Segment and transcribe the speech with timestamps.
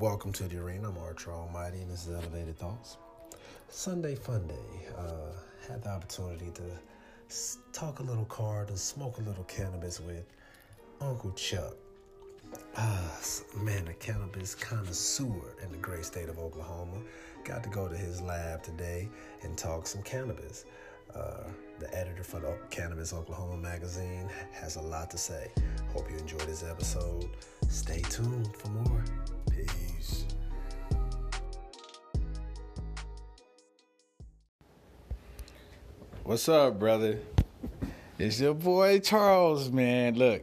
[0.00, 0.90] Welcome to the arena.
[0.90, 2.98] I'm Archer Almighty, and this is Elevated Thoughts.
[3.68, 4.86] Sunday Fun Day.
[4.96, 5.32] Uh,
[5.68, 6.62] had the opportunity to
[7.72, 10.24] talk a little card and smoke a little cannabis with
[11.00, 11.74] Uncle Chuck.
[12.76, 13.18] Ah,
[13.56, 16.98] man, a cannabis connoisseur in the great state of Oklahoma.
[17.42, 19.08] Got to go to his lab today
[19.42, 20.64] and talk some cannabis.
[21.12, 21.42] Uh,
[21.80, 25.50] the editor for the Cannabis Oklahoma magazine has a lot to say.
[25.92, 27.30] Hope you enjoyed this episode.
[27.68, 29.04] Stay tuned for more.
[36.28, 37.20] What's up, brother?
[38.18, 40.14] It's your boy Charles, man.
[40.16, 40.42] Look,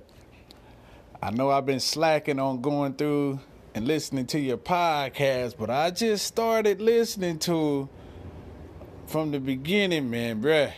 [1.21, 3.39] I know I've been slacking on going through
[3.75, 7.87] and listening to your podcast, but I just started listening to
[9.05, 10.73] from the beginning, man, bruh.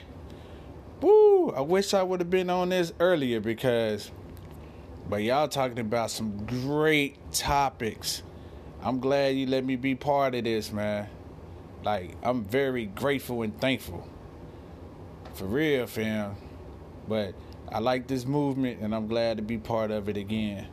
[1.00, 1.52] Woo!
[1.52, 4.12] I wish I would have been on this earlier because,
[5.10, 8.24] but y'all talking about some great topics.
[8.82, 11.08] I'm glad you let me be part of this, man.
[11.82, 14.06] Like, I'm very grateful and thankful.
[15.38, 16.36] For real, fam.
[17.08, 17.36] But
[17.72, 20.68] I like this movement and I'm glad to be part of it again.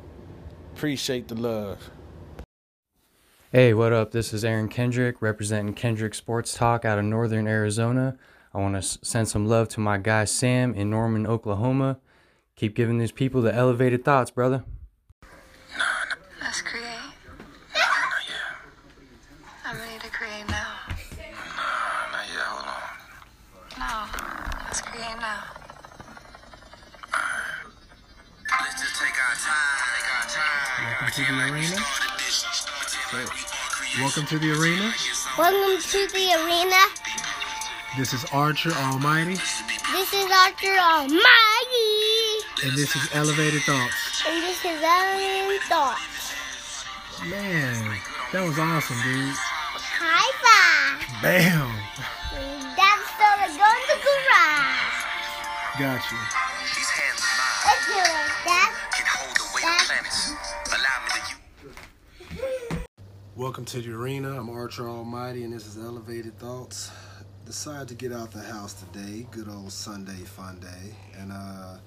[0.72, 1.90] Appreciate the love.
[3.52, 4.12] Hey, what up?
[4.12, 8.16] This is Aaron Kendrick representing Kendrick Sports Talk out of Northern Arizona.
[8.54, 11.98] I want to send some love to my guy Sam in Norman, Oklahoma.
[12.56, 14.64] Keep giving these people the elevated thoughts, brother.
[31.50, 31.76] Arena.
[31.76, 32.44] Started this.
[32.44, 34.00] Pretend like we are creative.
[34.00, 34.92] Welcome to the arena.
[35.38, 36.80] Welcome to the arena.
[37.96, 41.20] This is Archer Almighty, This is Archer Almighty.
[42.64, 44.22] and this is Elevated Thoughts.
[44.26, 46.34] And this is Ellen Thoughts.
[47.26, 48.00] Man,
[48.32, 49.34] that was awesome, dude.
[49.78, 51.22] High five.
[51.22, 51.70] Bam!
[52.74, 54.98] That's the go in the garage.
[55.78, 56.02] Got
[63.36, 64.38] Welcome to the arena.
[64.38, 66.92] I'm Archer Almighty, and this is Elevated Thoughts.
[67.44, 69.26] Decided to get out the house today.
[69.32, 71.78] Good old Sunday fun day, and uh,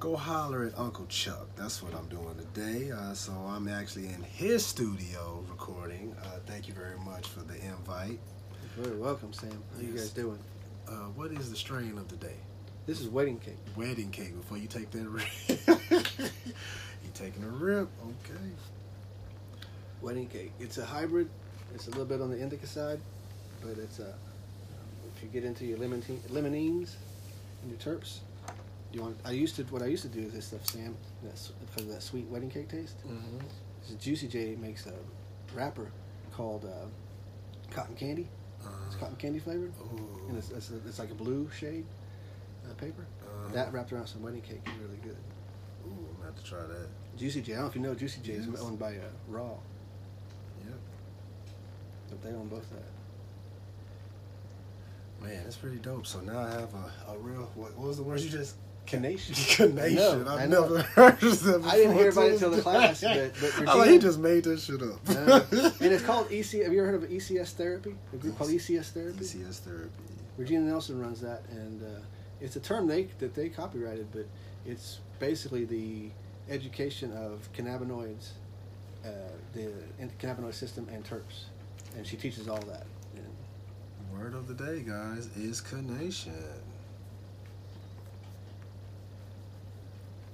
[0.00, 1.46] go holler at Uncle Chuck.
[1.54, 2.90] That's what I'm doing today.
[2.90, 6.16] Uh, so I'm actually in his studio recording.
[6.20, 8.18] Uh, thank you very much for the invite.
[8.76, 9.62] You're Very welcome, Sam.
[9.76, 10.40] How you guys doing?
[10.88, 12.38] Uh, what is the strain of the day?
[12.86, 13.54] This is wedding cake.
[13.76, 14.34] Wedding cake.
[14.36, 15.28] Before you take that rip,
[15.68, 17.88] you taking a rip?
[18.02, 18.40] Okay.
[20.02, 20.52] Wedding cake.
[20.60, 21.28] It's a hybrid.
[21.74, 23.00] It's a little bit on the indica side,
[23.62, 24.14] but it's a.
[25.16, 26.96] If you get into your lemon limonenes
[27.62, 28.18] and your terps,
[28.92, 29.16] you want.
[29.24, 29.62] I used to.
[29.64, 30.96] What I used to do is this stuff, Sam.
[31.22, 32.96] That's because of that sweet wedding cake taste.
[33.06, 33.96] Mm-hmm.
[33.98, 34.94] Juicy J makes a
[35.54, 35.90] wrapper
[36.32, 36.86] called uh,
[37.74, 38.28] cotton candy.
[38.86, 40.28] It's cotton candy flavored, Ooh.
[40.28, 41.84] and it's, it's, it's like a blue shade
[42.68, 43.06] uh, paper.
[43.22, 43.52] Uh-huh.
[43.52, 45.16] That wrapped around some wedding cake is really good.
[45.86, 46.88] Ooh, I'm gonna have to try that.
[47.16, 47.52] Juicy J.
[47.52, 49.54] I don't know if you know Juicy J is owned by uh, Raw.
[52.08, 52.82] But they own both that.
[55.26, 56.06] Man, that's pretty dope.
[56.06, 58.56] So now I have a, a real what, what was the word you just
[58.86, 59.34] Canation.
[59.48, 60.28] Canation.
[60.28, 60.62] I I've know.
[60.62, 61.70] never heard of that before.
[61.70, 64.60] I didn't hear about it until the class, but- but oh, he just made that
[64.60, 65.00] shit up.
[65.08, 65.40] Uh,
[65.80, 66.62] and it's called EC.
[66.62, 67.96] Have you ever heard of ECS therapy?
[68.12, 69.18] A group called ECS therapy.
[69.24, 69.90] ECS therapy.
[70.36, 71.86] Regina Nelson runs that, and uh,
[72.40, 74.26] it's a term they that they copyrighted, but
[74.64, 76.10] it's basically the
[76.48, 78.30] education of cannabinoids,
[79.04, 79.08] uh,
[79.52, 81.46] the in- cannabinoid system, and terps,
[81.96, 82.86] and she teaches all that.
[83.14, 86.32] And Word of the day, guys, is Canation.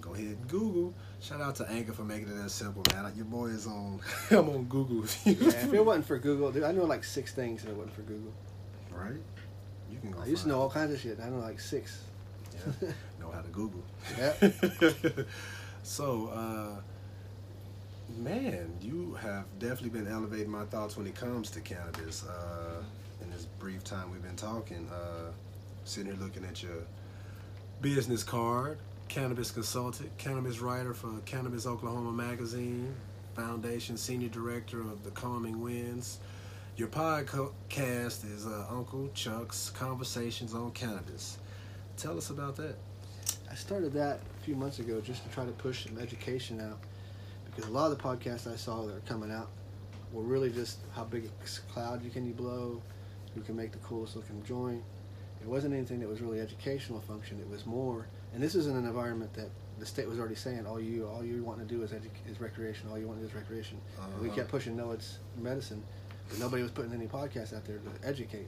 [0.00, 0.92] Go ahead and Google.
[1.20, 3.12] Shout out to Anchor for making it that simple, man.
[3.14, 4.00] Your boy is on.
[4.30, 5.04] I'm on Google.
[5.24, 7.94] yeah, if it wasn't for Google, dude, I know like six things if it wasn't
[7.94, 8.32] for Google.
[8.90, 9.14] right?
[9.90, 10.20] You can go.
[10.20, 11.20] I used to know all kinds of shit.
[11.20, 12.02] I know like six.
[12.52, 12.88] Yeah,
[13.20, 13.82] know how to Google.
[14.18, 15.26] Yep.
[15.84, 16.80] so, uh,
[18.18, 22.24] man, you have definitely been elevating my thoughts when it comes to cannabis.
[22.26, 22.82] Uh,
[23.22, 25.30] in this brief time we've been talking, uh,
[25.84, 26.82] sitting here looking at your
[27.80, 28.78] business card,
[29.08, 32.94] cannabis consultant, cannabis writer for Cannabis Oklahoma Magazine,
[33.34, 36.18] foundation senior director of the Calming Winds.
[36.76, 41.38] Your podcast is uh, Uncle Chuck's Conversations on Cannabis.
[41.96, 42.76] Tell us about that.
[43.50, 46.78] I started that a few months ago just to try to push some education out
[47.54, 49.48] because a lot of the podcasts I saw that are coming out
[50.12, 52.80] were really just how big a cloud you can you blow,
[53.34, 54.82] who can make the coolest looking joint.
[55.40, 57.38] It wasn't anything that was really educational function.
[57.40, 60.66] It was more, and this is in an environment that the state was already saying
[60.66, 62.88] all you all you want to do is edu- is recreation.
[62.90, 63.78] All you want to do is recreation.
[64.00, 64.36] And we Uh-huh.
[64.36, 65.82] kept pushing no, it's medicine.
[66.28, 68.46] But nobody was putting any podcasts out there to educate.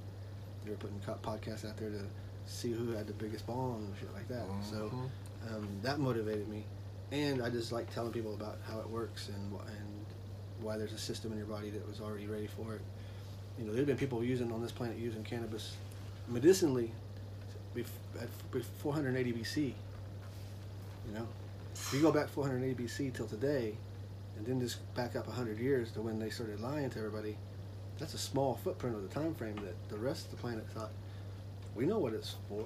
[0.65, 2.03] They were putting co- podcasts out there to
[2.47, 4.47] see who had the biggest bong and shit like that.
[4.63, 5.55] So Mhm.
[5.57, 6.65] um, that motivated me,
[7.15, 10.07] and I just like telling people about how it works and and
[10.61, 12.81] why there's a system in your body that was already ready for it.
[13.59, 15.77] You know, there've been people using on this planet using cannabis
[16.29, 16.91] medicinally
[17.77, 19.73] at bef- 480 BC.
[21.07, 21.27] You know,
[21.75, 23.75] if you go back 480 BC till today,
[24.37, 27.37] and then just back up 100 years to when they started lying to everybody,
[27.99, 30.91] that's a small footprint of the time frame that the rest of the planet thought
[31.77, 32.65] we know what it's for.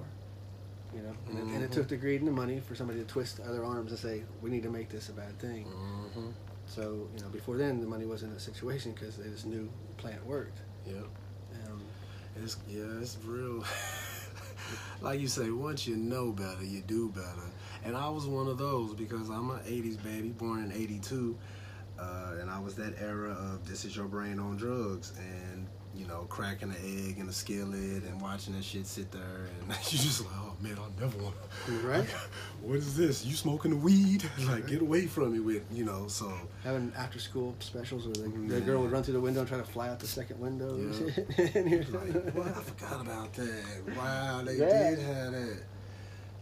[0.94, 1.74] You know, and, it, and it Mhm.
[1.74, 4.48] took the greed and the money for somebody to twist other arms and say we
[4.50, 5.66] need to make this a bad thing.
[5.66, 6.32] Mhm.
[6.66, 9.94] So you know, before then the money wasn't a situation because they just knew the
[10.02, 10.58] plant worked.
[10.86, 11.04] Yep.
[11.66, 11.80] Um,
[12.42, 13.64] It's yeah, it's real.
[15.00, 17.48] like you say, once you know better, you do better.
[17.84, 21.36] And I was one of those because I'm an '80s baby, born in '82,
[21.98, 25.66] uh, and I was that era of this is your brain on drugs, and
[25.98, 26.76] you know, cracking an
[27.08, 29.20] egg in a skillet and watching that shit sit there,
[29.60, 31.34] and you're just like, oh man, I never want.
[31.82, 32.06] Right.
[32.62, 33.24] what is this?
[33.24, 34.22] You smoking the weed?
[34.46, 36.06] like, get away from me with you know.
[36.06, 39.48] So having after school specials where the, the girl would run through the window and
[39.48, 41.12] try to fly out the second window and Yeah.
[41.14, 41.54] shit.
[41.56, 42.46] and you're like, what?
[42.48, 43.96] I forgot about that.
[43.96, 44.90] Wow, they Yeah.
[44.90, 45.58] did have that.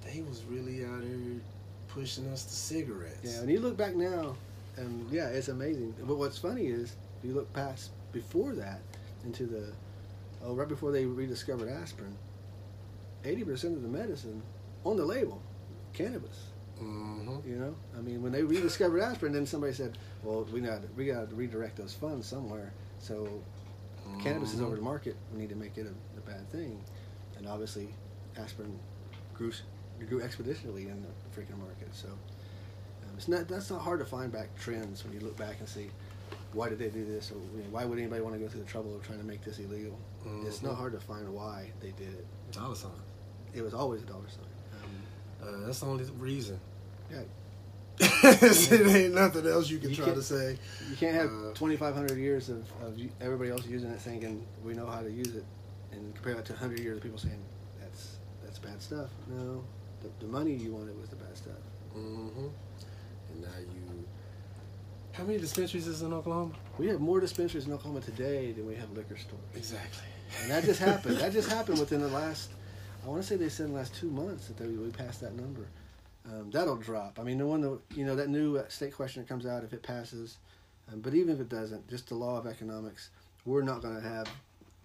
[0.04, 1.40] They was really out here
[1.88, 3.20] pushing us to cigarettes.
[3.24, 4.36] Yeah, and you look back now,
[4.76, 5.94] and yeah, it's amazing.
[6.02, 6.94] But what's funny is
[7.24, 8.80] you look past before that
[9.26, 9.72] into the
[10.44, 12.16] oh, right before they rediscovered aspirin,
[13.24, 14.42] eighty percent of the medicine
[14.84, 15.42] on the label,
[15.92, 16.46] cannabis.
[16.78, 20.80] hmm You know, I mean, when they rediscovered aspirin, then somebody said, "Well, we got
[20.96, 23.42] we got to redirect those funds somewhere." So
[24.20, 25.16] cannabis is over the market.
[25.32, 26.80] We need to make it a, a bad thing,
[27.36, 27.88] and obviously,
[28.38, 28.78] aspirin
[29.34, 29.52] grew
[30.08, 31.88] grew expeditionally in the freaking market.
[31.92, 35.56] So um, it's not that's not hard to find back trends when you look back
[35.58, 35.90] and see
[36.52, 38.60] why did they do this, or you know, why would anybody want to go through
[38.62, 39.98] the trouble of trying to make this illegal?
[40.44, 40.76] It's not Mhm.
[40.78, 42.26] hard to find why they did it.
[42.52, 42.90] Dollar sign.
[43.54, 44.44] It was always a dollar sign.
[44.82, 44.90] Um,
[45.62, 46.58] Uh, that's the only reason.
[47.10, 47.22] yeah,
[47.98, 50.58] it ain't nothing else you can You try to say.
[50.90, 54.86] You can't have Uh, 2,500 years of, of everybody else using it thinking we know
[54.86, 55.44] how to use it,
[55.92, 57.42] and compare that to 100 years of people saying
[57.80, 59.10] that's that's bad stuff.
[59.28, 59.62] No,
[60.02, 61.62] the, the money you wanted was the bad stuff.
[61.92, 62.28] hmm
[63.30, 63.82] And now you.
[65.16, 66.52] How many dispensaries is in Oklahoma?
[66.78, 70.04] We have more dispensaries in Oklahoma today than we have liquor stores, Exactly.
[70.42, 71.16] and that just happened.
[71.18, 72.50] that just happened within the last.
[73.04, 75.20] I want to say they said in the last two months that they, we passed
[75.22, 75.66] that number.
[76.26, 77.18] Um, that'll drop.
[77.18, 79.64] I mean, the one that you know that new uh, state question that comes out
[79.64, 80.36] if it passes,
[80.92, 83.08] um, but even if it doesn't, just the law of economics,
[83.46, 84.28] we're not going to have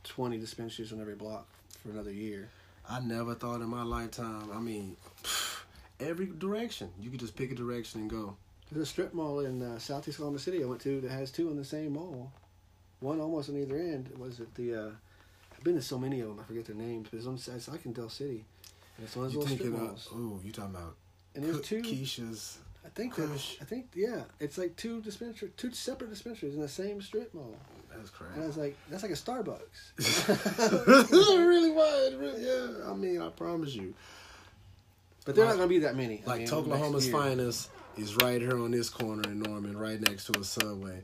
[0.06, 1.46] 20 dispensaries on every block
[1.84, 2.48] for another year.
[2.90, 4.50] I never thought in my lifetime.
[4.54, 4.96] I mean,
[6.00, 8.38] every direction you could just pick a direction and go.
[8.72, 11.50] There's a strip mall in uh, Southeast Oklahoma City I went to that has two
[11.50, 12.32] on the same mall,
[13.02, 14.10] one almost on either end.
[14.18, 14.76] Was it the?
[14.76, 14.90] Uh,
[15.56, 17.36] I've been to so many of them, I forget their names, but it's on.
[17.36, 18.46] It's like in Del City.
[18.98, 20.10] And it's one of You those little strip malls.
[20.16, 20.96] Ooh, you talking about?
[21.36, 21.82] And there's two.
[21.82, 22.60] Keisha's.
[22.86, 23.16] I think.
[23.16, 23.30] that-
[23.62, 23.88] I think.
[23.94, 27.56] Yeah, it's like two dispensaries, two separate dispensaries in the same strip mall.
[27.96, 28.34] That's crazy.
[28.36, 29.60] And I was like, that's like a Starbucks.
[30.00, 31.12] it
[31.46, 32.16] really was.
[32.16, 32.90] Really, yeah.
[32.90, 33.94] I mean, I promise you.
[35.26, 36.24] But they're Like- not going to be that many.
[36.26, 40.26] I Like mean, Oklahoma's finest is right here on this corner in Norman, right next
[40.26, 41.02] to a subway.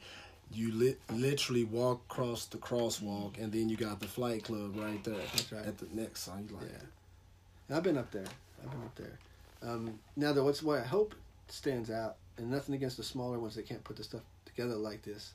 [0.51, 5.03] You lit, literally walk across the crosswalk, and then you got the flight club right
[5.03, 5.15] there.
[5.15, 5.65] That's right.
[5.65, 7.75] At the next sign, like, Yeah.
[7.77, 8.25] I've been up there.
[8.63, 9.20] I've been up there.
[9.62, 11.15] Um, now, though, what's what I hope
[11.50, 15.01] stands out, and nothing against the smaller ones that can't put the stuff together like
[15.03, 15.34] this,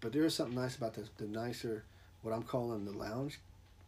[0.00, 1.84] but there is something nice about the, the nicer,
[2.22, 3.38] what I'm calling the lounge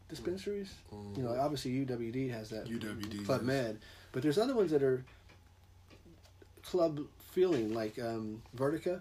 [0.09, 0.75] dispensaries.
[1.17, 2.67] You know, obviously UWD has that.
[2.67, 3.47] UWD Club does.
[3.47, 3.79] Med,
[4.13, 5.05] but there's other ones that are
[6.65, 7.01] club
[7.33, 9.01] feeling like um, Vertica.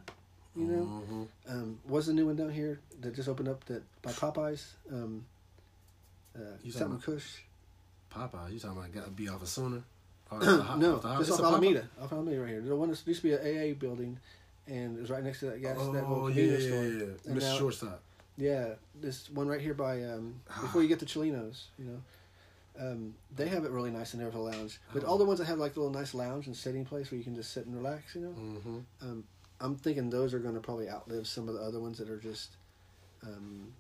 [0.56, 1.28] You know, Mhm.
[1.50, 4.74] um, was the new one down here that just opened up that by Popeyes.
[4.92, 5.26] Um,
[6.36, 7.40] uh, You something Kush.
[8.12, 9.82] Popeye, you talking about got to be off of Sooner?
[10.32, 11.48] No, the just it's off a Popeye?
[11.54, 11.90] Alameda.
[12.02, 12.62] Off Alameda right here.
[12.62, 13.40] The one that used to be an
[13.72, 14.20] AA building,
[14.68, 15.78] and it was right next to that gas.
[15.78, 17.34] that Oh yeah, convenience yeah, store.
[17.34, 17.34] yeah.
[17.40, 17.58] Mr.
[17.58, 18.02] Shortstop.
[18.38, 22.02] Yeah, this one right here by um, before you get to Cholinos, you know.
[22.80, 24.80] Um, they have it really nice in there for the lounge.
[24.94, 27.18] But all the ones that have like the little nice lounge and sitting place where
[27.18, 28.30] you can just sit and relax, you know.
[28.30, 28.78] Mm-hmm.
[29.02, 29.24] Um,
[29.62, 32.18] I'm thinking those are going to probably outlive some of the other ones that are
[32.18, 32.56] just
[33.22, 33.72] um,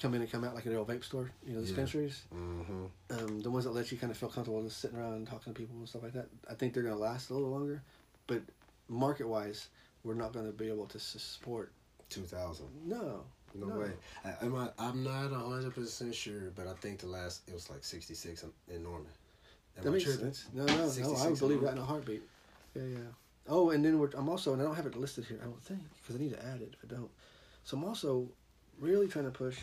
[0.00, 1.66] come in and come out like an old vape store, you know, Yeah.
[1.66, 2.22] dispensaries.
[2.34, 2.84] Mm-hmm.
[3.10, 5.54] Um, the ones that let you kind of feel comfortable just sitting around and talking
[5.54, 6.26] to people and stuff like that.
[6.50, 7.82] I think they're going to last a little longer,
[8.26, 8.42] but
[8.88, 9.68] market wise,
[10.04, 11.72] we're not going to be able to support.
[12.10, 12.66] Two thousand.
[12.84, 13.22] No,
[13.54, 13.78] No, No.
[13.80, 13.90] way.
[14.24, 17.70] I, I'm, not, I'm not hundred percent sure, but I think the last it was
[17.70, 19.06] like sixty six in, in Norman.
[19.78, 20.24] Am that I makes tripping?
[20.26, 20.46] sense.
[20.52, 20.84] No, no, no.
[20.84, 22.22] I 66 would believe that in a heartbeat.
[22.74, 22.98] Yeah, yeah.
[23.48, 25.62] Oh, and then we're, I'm also, and I don't have it listed here, I don't
[25.62, 27.10] think, because I need to add it if I don't.
[27.64, 28.26] So I'm also
[28.80, 29.58] really trying to push,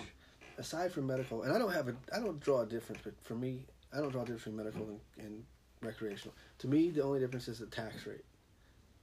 [0.58, 3.34] aside from medical, and I don't have a, I don't draw a difference, but for
[3.36, 5.44] me, I don't draw a difference between medical and, and
[5.82, 6.36] recreational.
[6.60, 8.24] To me, the only difference is the tax rate.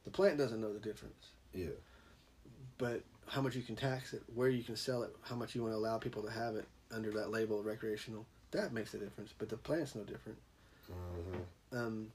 [0.04, 1.66] The plant doesn't know the difference, Yeah.
[2.78, 5.62] but how much you can tax it, where you can sell it, how much you
[5.62, 9.35] want to allow people to have it under that label recreational, that makes a difference.
[9.38, 10.38] But the plant's no different.
[10.90, 11.76] Mm-hmm.
[11.78, 12.12] Um,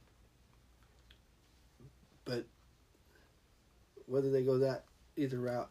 [2.26, 2.46] but
[4.08, 5.70] whether they go that either route,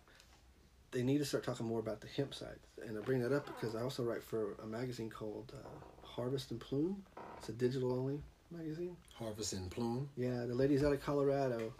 [0.92, 2.58] they need to start talking more about the hemp side.
[2.86, 6.50] And I bring that up because I also write for a magazine called uh, Harvest
[6.50, 7.02] and Plume.
[7.38, 8.20] It's a digital only
[8.50, 8.96] magazine.
[9.14, 10.08] Harvest and Plume.
[10.16, 11.72] Yeah, the lady's out of Colorado.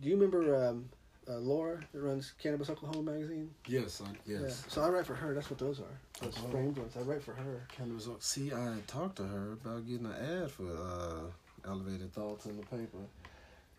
[0.00, 0.88] Do you remember um,
[1.28, 3.50] uh, Laura that runs Cannabis Oklahoma magazine?
[3.66, 4.40] Yes, I, yes.
[4.42, 4.72] Yeah.
[4.72, 5.34] So I write for her.
[5.34, 5.98] That's what those are.
[6.20, 6.94] Those framed ones.
[6.96, 7.66] I write for her.
[7.76, 8.08] Cannabis.
[8.20, 12.66] See, I talked to her about getting an ad for uh, Elevated Thoughts in the
[12.66, 12.98] paper.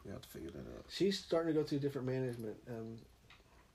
[0.06, 0.86] You have to figure that out.
[0.90, 2.98] she's starting to go through different management, um,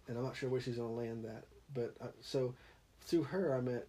[0.06, 1.44] and I'm not sure where she's going to land that.
[1.74, 2.54] But uh, so
[3.00, 3.86] through her, I met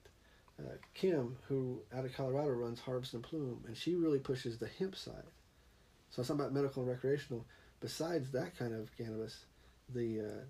[0.59, 4.69] uh, Kim, who out of Colorado runs Harvest and Plume, and she really pushes the
[4.79, 5.23] hemp side.
[6.09, 7.45] So it's not about medical and recreational.
[7.81, 9.45] Besides that kind of cannabis,
[9.93, 10.43] the uh,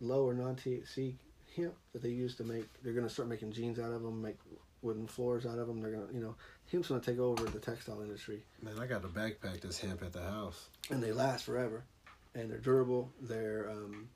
[0.00, 1.14] low or non THC
[1.56, 4.22] hemp that they use to make, they're going to start making jeans out of them,
[4.22, 4.36] make
[4.82, 5.80] wooden floors out of them.
[5.80, 6.34] They're going to, you know,
[6.70, 10.02] hemp's going to take over the textile industry Man, I got a backpack that's hemp
[10.02, 10.68] at the house.
[10.90, 11.84] and they last forever,
[12.34, 13.10] and they're durable.
[13.20, 14.08] They're um,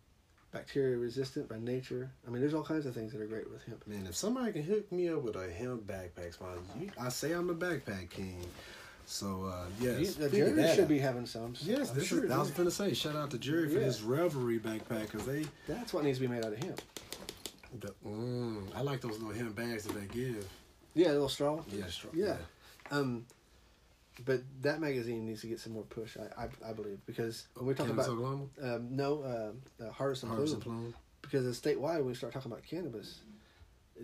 [0.52, 2.10] bacteria resistant by nature.
[2.26, 3.86] I mean, there's all kinds of things that are great with hemp.
[3.86, 6.34] Man, if somebody can hook me up with a hemp backpack
[6.80, 8.40] you, I say I'm the backpack king.
[9.08, 10.88] So uh, yes, You- the figure Jerry that should out.
[10.88, 11.54] be having some.
[11.60, 13.78] Yes, I'm this sure is, I was it gonna say shout out to Jerry for
[13.78, 13.84] Yeah.
[13.86, 16.80] his Revelry backpack because they, That's what needs to be made out of hemp.
[17.80, 20.48] the, mm, I like those little hemp bags that they give.
[20.94, 21.62] Yeah, a little straw.
[21.70, 22.14] Yeah, strong.
[22.16, 22.36] Yeah.
[22.90, 23.26] Um,
[24.24, 26.16] but that magazine needs to get some more push.
[26.16, 30.22] I I, I believe because when we talk Cannabis about um, no uh, uh, harvest
[30.24, 30.94] and Harvest Bloom, and Plume.
[31.22, 33.20] because it's statewide when we start talking about cannabis,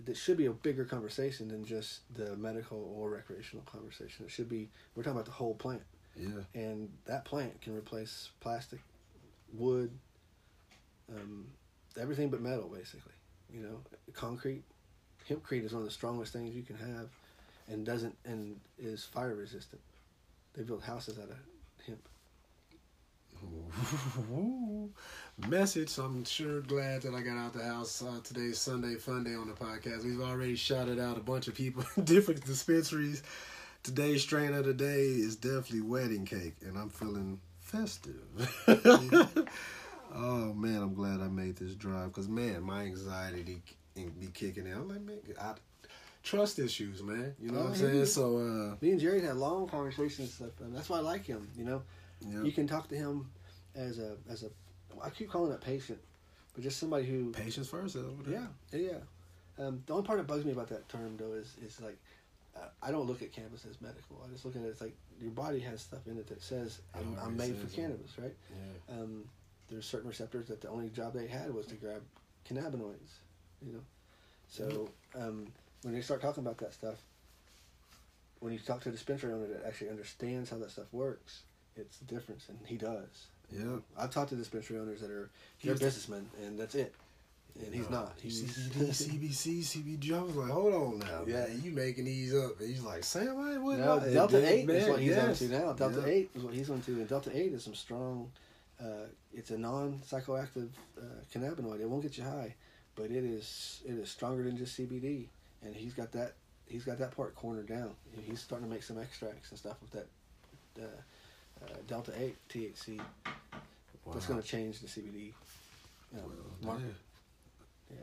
[0.07, 4.25] it should be a bigger conversation than just the medical or recreational conversation.
[4.25, 5.83] It should be we're talking about the whole plant.
[6.15, 8.79] Yeah, and that plant can replace plastic,
[9.51, 9.89] wood,
[11.09, 11.47] um,
[11.99, 13.13] everything but metal, basically.
[13.51, 13.79] You know,
[14.13, 14.63] concrete.
[15.29, 17.09] Hempcrete is one of the strongest things you can have,
[17.67, 19.81] and doesn't and is fire resistant.
[20.53, 21.37] They build houses out of
[21.87, 22.07] hemp.
[25.37, 25.97] Message.
[25.97, 29.47] I'm sure glad that I got out the house uh, today's Sunday Fun Day on
[29.47, 30.05] the podcast.
[30.05, 33.23] We've already shouted out a bunch of people, different dispensaries.
[33.81, 38.21] Today's strain of the day is definitely wedding cake, and I'm feeling festive.
[40.15, 43.61] oh man, I'm glad I made this drive because man, my anxiety
[43.95, 44.73] be kicking in.
[44.73, 45.53] I'm like, man, I,
[46.21, 47.33] trust issues, man.
[47.41, 48.05] You know Oh, what I'm saying?
[48.05, 51.25] So, uh, Me and Jerry had long conversations and stuff, and that's why I like
[51.25, 51.49] him.
[51.57, 51.81] You know,
[52.21, 52.43] yeah.
[52.43, 53.31] you can talk to him
[53.75, 54.49] as a as a.
[55.01, 55.99] I keep calling it patient,
[56.53, 57.95] but just somebody who patience first.
[58.27, 58.97] Yeah, yeah.
[59.59, 61.97] Um, the only part that bugs me about that term though is is like
[62.55, 64.21] uh, I don't look at cannabis as medical.
[64.25, 66.81] I just look at it as like your body has stuff in it that says
[66.95, 67.73] I'm, I'm made for it.
[67.73, 68.35] cannabis, right?
[68.49, 68.95] Yeah.
[68.95, 69.23] Um,
[69.69, 72.01] there's certain receptors that the only job they had was to grab
[72.49, 73.19] cannabinoids,
[73.65, 73.79] you know.
[74.49, 75.47] So um,
[75.81, 76.97] when they start talking about that stuff,
[78.39, 81.43] when you talk to a dispensary owner that actually understands how that stuff works,
[81.75, 83.27] it's the difference, and he does.
[83.51, 83.77] Yeah.
[83.97, 85.29] I've talked to dispensary owners that are
[85.63, 86.93] they're businessmen, and that's it.
[87.63, 87.97] And he's No.
[88.01, 88.13] not.
[88.19, 90.13] He's CBD, CBC, CBG.
[90.17, 91.45] I was like, hold on now, Yeah.
[91.47, 91.61] man.
[91.63, 92.59] You making these up?
[92.59, 93.77] And he's like, Sam, I what?
[93.77, 95.41] No, Delta man, Eight is what he's yes.
[95.41, 95.73] on to now.
[95.73, 96.07] Delta Yeah.
[96.07, 98.31] Eight is what he's on to, and Delta Eight is some strong.
[98.83, 101.79] Uh, it's a non-psychoactive uh, cannabinoid.
[101.79, 102.55] It won't get you high,
[102.95, 105.27] but it is it is stronger than just CBD,
[105.61, 106.33] and he's got that
[106.65, 107.95] he's got that part cornered down.
[108.23, 110.07] He's starting to make some extracts and stuff with that
[110.83, 111.01] uh,
[111.69, 112.99] uh, Delta Eight THC.
[114.11, 115.31] That's going to change the CBD
[116.13, 116.21] um,
[116.61, 116.95] Well, market.
[117.89, 117.97] yeah.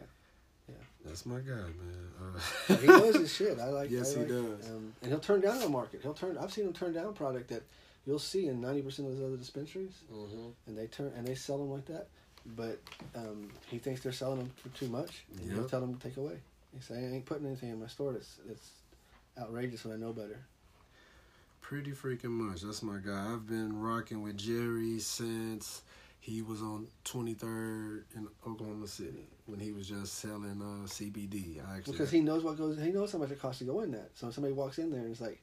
[0.69, 0.75] Yeah.
[1.05, 2.39] That's my guy, man.
[2.69, 3.59] Uh, he knows his shit.
[3.59, 3.91] I like.
[3.91, 4.69] Yes, I he does.
[4.71, 6.01] Um, and he'll turn down a market.
[6.03, 6.39] He'll turn.
[6.39, 7.63] I've seen him turn down product that
[8.07, 10.53] you'll see in ninety percent of those other dispensaries, mhm.
[10.67, 12.07] and they turn and they sell them like that.
[12.57, 12.81] But
[13.15, 15.25] um, he thinks they're selling them for too much.
[15.41, 16.39] And He'll tell them to take away.
[16.75, 18.71] He say, "I ain't putting anything in my store that's that's
[19.39, 20.39] outrageous when I know better."
[21.71, 22.63] Pretty freaking much.
[22.63, 23.33] That's my guy.
[23.33, 25.83] I've been rocking with Jerry since
[26.19, 31.65] he was on 23rd in Oklahoma City when he was just selling uh, CBD.
[31.65, 32.77] I actually Because he knows what goes.
[32.77, 34.11] He knows how much it costs to go in that.
[34.15, 35.41] So when somebody walks in there and it's like,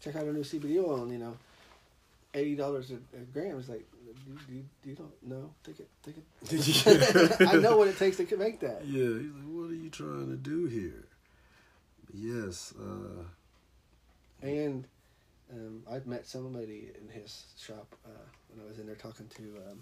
[0.00, 1.36] "Check out our new CBD oil," and you know,
[2.34, 3.56] eighty dollars a a gram.
[3.60, 3.86] It's like,
[4.26, 5.54] you, you, you don't know.
[5.62, 5.88] Take it.
[6.04, 6.16] Take
[6.50, 7.40] it.
[7.48, 8.84] I know what it takes to make that.
[8.84, 11.04] Yeah, he's like, what are you trying to do here?
[12.12, 13.22] Yes, uh,
[14.42, 14.84] And
[15.52, 19.42] um, I've met somebody in his shop uh, when I was in there talking to.
[19.70, 19.80] Um,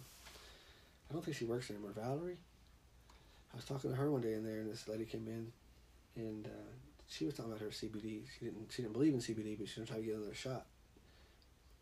[1.11, 1.93] I don't think she works anymore.
[1.95, 2.39] Valerie.
[3.53, 5.53] I was talking to her one day in there, and this lady came in,
[6.23, 6.71] and uh,
[7.09, 8.23] she was talking about her CBD.
[8.39, 10.67] She didn't she didn't believe in CBD, but she was trying to get another shot.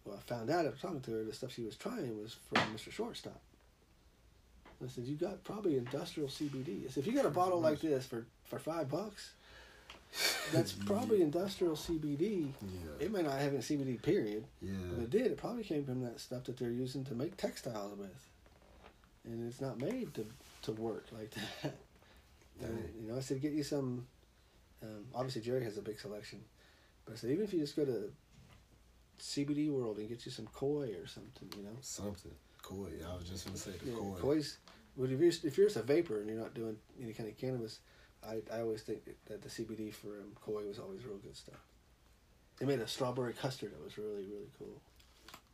[0.04, 2.62] Well, I found out after talking to her, the stuff she was trying was from
[2.74, 2.92] Mr.
[2.92, 3.40] Shortstop.
[4.82, 7.80] I said, "You got probably industrial CBD." I said, "If you got a bottle like
[7.80, 9.32] this for for five bucks,
[10.52, 12.48] that's probably industrial CBD.
[12.62, 13.04] Yeah.
[13.06, 14.72] It may not have any CBD, period, Yeah.
[14.90, 15.26] but it did.
[15.26, 18.14] It probably came from that stuff that they're using to make textiles with,
[19.24, 20.26] and it's not made to
[20.62, 21.30] to work like
[21.62, 21.74] that.
[22.62, 24.06] And, you know, I said, get you some.
[24.82, 26.40] Um, obviously, Jerry has a big selection,
[27.04, 28.10] but I said, even if you just go to
[29.20, 31.76] CBD World and get you some koi or something, you know.
[31.80, 32.32] Something.
[32.62, 32.88] Koi.
[33.10, 34.16] I was just gonna say the Yeah, koi.
[34.20, 34.58] Koi's.
[34.96, 37.36] Well, if you're if you're just a vapor and you're not doing any kind of
[37.36, 37.80] cannabis,
[38.28, 41.60] I, I always think that the CBD for um, koi was always real good stuff.
[42.58, 44.80] They made a strawberry custard that was really really cool.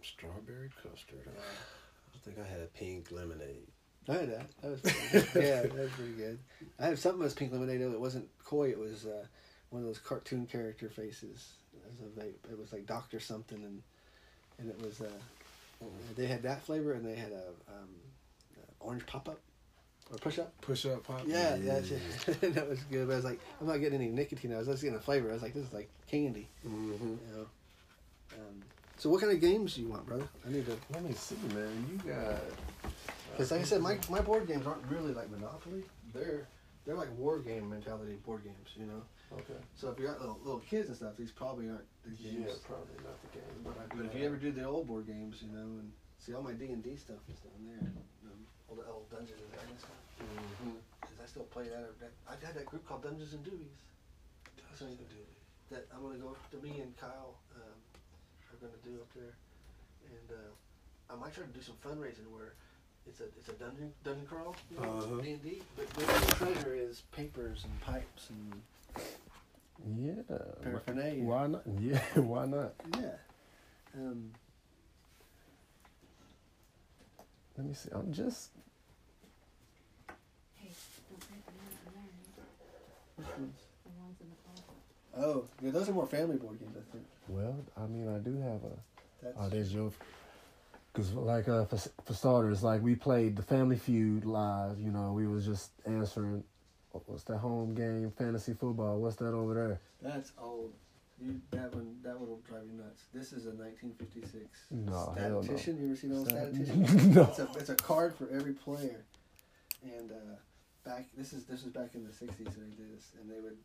[0.02, 1.26] Strawberry custard.
[1.28, 3.66] I think I had a pink lemonade.
[4.08, 4.46] I had that.
[4.62, 5.44] That was pretty good.
[5.44, 6.38] yeah, that was pretty good.
[6.78, 7.80] I had something that was pink lemonade.
[7.80, 7.92] though.
[7.92, 8.70] It wasn't koi.
[8.70, 9.24] It was uh,
[9.70, 11.52] one of those cartoon character faces
[11.92, 12.50] as a vape.
[12.50, 13.82] It was like Doctor something, and
[14.58, 15.86] and it was uh,
[16.16, 17.88] they had that flavor, and they had a um,
[18.58, 19.40] uh, orange pop up
[20.10, 20.52] or push up.
[20.60, 21.22] Push up pop.
[21.26, 23.06] Yeah, yeah, that, that was good.
[23.06, 24.52] But I was like, I'm not getting any nicotine.
[24.52, 25.30] I was just getting a flavor.
[25.30, 26.48] I was like, this is like candy.
[26.66, 27.08] Mm-hmm.
[27.08, 27.46] You know.
[28.34, 28.62] Um,
[28.96, 30.28] so what kind of games do you want, brother?
[30.46, 30.76] I need to.
[30.92, 31.86] Let me see, man.
[31.90, 32.40] You got.
[33.32, 35.84] Because like I said, my, my board games aren't really like Monopoly.
[36.12, 36.46] They're
[36.84, 39.02] they're like war game mentality board games, you know.
[39.32, 39.60] Okay.
[39.76, 42.46] So if you got little, little kids and stuff, these probably aren't the games.
[42.48, 43.60] Yeah, probably not the games.
[43.62, 43.96] but I.
[43.96, 46.52] But if you ever do the old board games, you know, and see all my
[46.52, 47.92] D and D stuff is down there,
[48.70, 49.98] all the old Dungeons and Dragons stuff.
[50.22, 50.78] Mm-hmm.
[51.02, 51.90] Because I still play that.
[52.00, 52.12] that.
[52.30, 53.74] I had that group called Dungeons and Doobies.
[54.78, 54.86] So
[55.70, 57.78] that I'm gonna go to me and Kyle um,
[58.48, 59.34] are gonna do up there,
[60.08, 62.54] and uh, I might try to do some fundraising where
[63.06, 65.20] it's a it's a dungeon dungeon crawl, Uh-huh.
[65.22, 68.62] D and D, but the treasure is papers and pipes and
[69.98, 70.22] Yeah.
[70.62, 71.24] paraphernalia.
[71.24, 71.62] Why not?
[71.80, 72.72] Yeah, why not?
[72.98, 73.16] Yeah.
[73.96, 74.30] Um,
[77.56, 77.90] Let me see.
[77.92, 78.50] I'm just.
[80.56, 80.70] Hey,
[81.10, 82.44] don't break them out in there.
[83.20, 83.56] Which ones?
[83.84, 84.64] The ones in the closet.
[85.16, 87.04] Oh, yeah, those are more family board games, I think.
[87.28, 88.76] Well, I mean, I do have a.
[89.22, 89.92] That's Oh, there's your.
[90.92, 94.78] Because like uh, for, for starters, like we played the Family Feud live.
[94.80, 96.42] You know, we was just answering.
[97.06, 98.10] What's that home game?
[98.18, 98.98] Fantasy football.
[98.98, 99.80] What's that over there?
[100.02, 100.72] that's old.
[101.22, 103.02] You that one that one will drive you nuts.
[103.12, 105.42] This is a 1956 No, hell no.
[105.42, 105.78] statistician.
[105.78, 107.14] You ever seen old Stat- statistician?
[107.14, 107.22] No.
[107.24, 109.04] It's a it's a card for every player,
[109.84, 110.14] and uh,
[110.84, 113.40] back this is this was back in the 60s that they did this, and they
[113.40, 113.58] would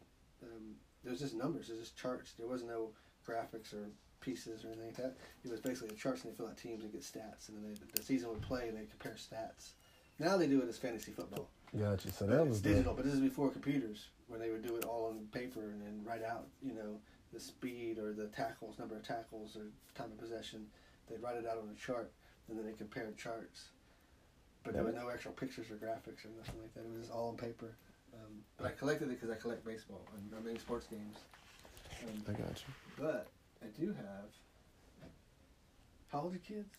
[0.44, 2.34] um, there was just numbers, there's just charts.
[2.38, 2.90] There was no
[3.28, 3.90] graphics or
[4.22, 5.16] pieces or anything like that.
[5.44, 7.64] It was basically the charts, and they fill out teams and get stats, and then
[7.64, 9.74] they, the season would play and they compare stats.
[10.20, 11.50] Now they do it as fantasy football.
[11.78, 12.12] Gotcha.
[12.12, 14.86] So that was digital, the, but this is before computers, where they would do it
[14.86, 17.00] all on paper and then write out, you know,
[17.34, 20.66] the speed or the tackles, number of tackles or time of possession.
[21.10, 22.12] They'd write it out on a chart,
[22.48, 23.70] and then they compared charts.
[24.66, 26.82] But there were no actual pictures or graphics or nothing like that.
[26.82, 27.72] It was all on paper.
[28.14, 31.18] Um, but I collected it because I collect baseball and I mean sports games.
[32.04, 32.74] Um, I got you.
[32.98, 33.28] but
[33.62, 34.30] I do have.
[36.12, 36.74] How old are your kids?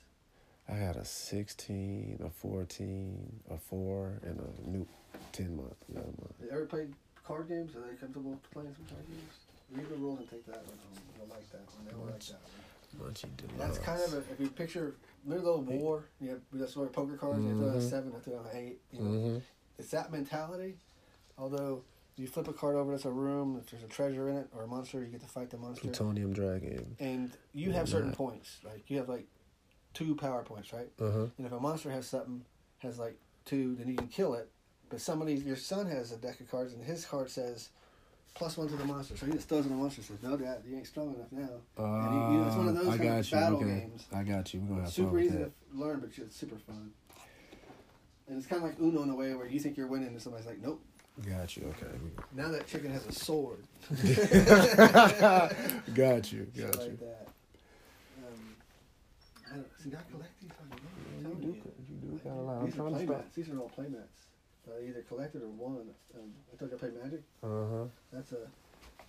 [0.68, 4.87] I got a 16, a 14, a 4, and a new
[5.33, 6.35] 10 month, 11 month.
[6.40, 6.92] They ever played
[7.27, 7.75] card games?
[7.77, 9.35] Are they comfortable playing some card games?
[9.70, 11.03] Read the rules and take that one home.
[11.18, 11.85] You'll like that one.
[11.87, 12.65] They'll like that one.
[12.99, 14.94] Munchkin do That's kind of a, if you picture,
[15.25, 16.05] little old war?
[16.20, 17.44] You have that's sort of poker cards.
[17.44, 18.81] You throw a seven, I throw an eight.
[18.92, 19.38] You know, Mm-hmm.
[19.79, 20.77] it's that mentality.
[21.38, 21.83] Although
[22.16, 23.59] you flip a card over, that's a room.
[23.62, 25.83] If there's a treasure in it or a monster, you get to fight the monster.
[25.83, 26.96] Plutonium Dragon.
[26.99, 28.59] And you have certain points.
[28.64, 29.27] Like you have like
[29.92, 30.88] two power points, right?
[31.01, 31.27] Uh huh.
[31.38, 32.42] And if a monster has something,
[32.79, 34.49] has like two, then you can kill it.
[34.88, 37.70] But somebody, your son has a deck of cards, and his card says
[38.37, 39.16] plus one to the monster.
[39.16, 40.03] So he just throws in the monster.
[40.03, 42.75] Says, "No, Dad, you ain't strong enough now." Uh, you- you know, it's one of
[42.75, 43.37] those I kind got of you.
[43.37, 43.66] battle okay.
[43.81, 44.07] games.
[44.12, 44.61] I got you.
[44.61, 46.92] We're gonna have super fun easy to learn, but it's super fun.
[48.29, 50.20] And it's kind of like Uno in a way where you think you're winning, and
[50.22, 50.81] somebody's like, "Nope."
[51.29, 51.64] Got you.
[51.81, 51.87] Okay.
[52.35, 53.64] Now that chicken has a sword.
[55.94, 56.46] got you.
[56.55, 56.96] Shit Got like you.
[57.01, 57.29] that.
[58.18, 58.57] Um,
[59.51, 59.90] I don't see.
[59.90, 60.51] I collect these.
[60.51, 60.83] I don't
[61.25, 61.31] know.
[61.31, 61.57] I'm You do.
[61.57, 61.62] you.
[62.03, 62.57] You do got a lot.
[62.59, 63.16] I'm These are trying to play stop.
[63.16, 63.35] mats.
[63.35, 63.88] These are all play
[64.68, 65.87] Uh, either collected or won.
[66.14, 67.22] Um, I told you I play Magic.
[67.42, 67.85] Uh huh.
[68.12, 68.48] That's a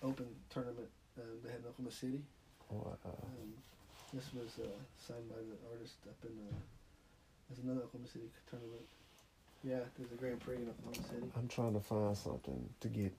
[0.04, 0.86] open tournament
[1.18, 2.20] um, they had in Oklahoma City.
[2.70, 2.96] Wow.
[3.04, 3.52] Um,
[4.14, 4.68] this was uh,
[4.98, 6.54] signed by the artist up in uh,
[7.50, 8.82] there's another Oklahoma City tournament.
[9.64, 11.26] Yeah, there's a Grand Prix in Oklahoma City.
[11.36, 13.12] I'm trying to find something to get.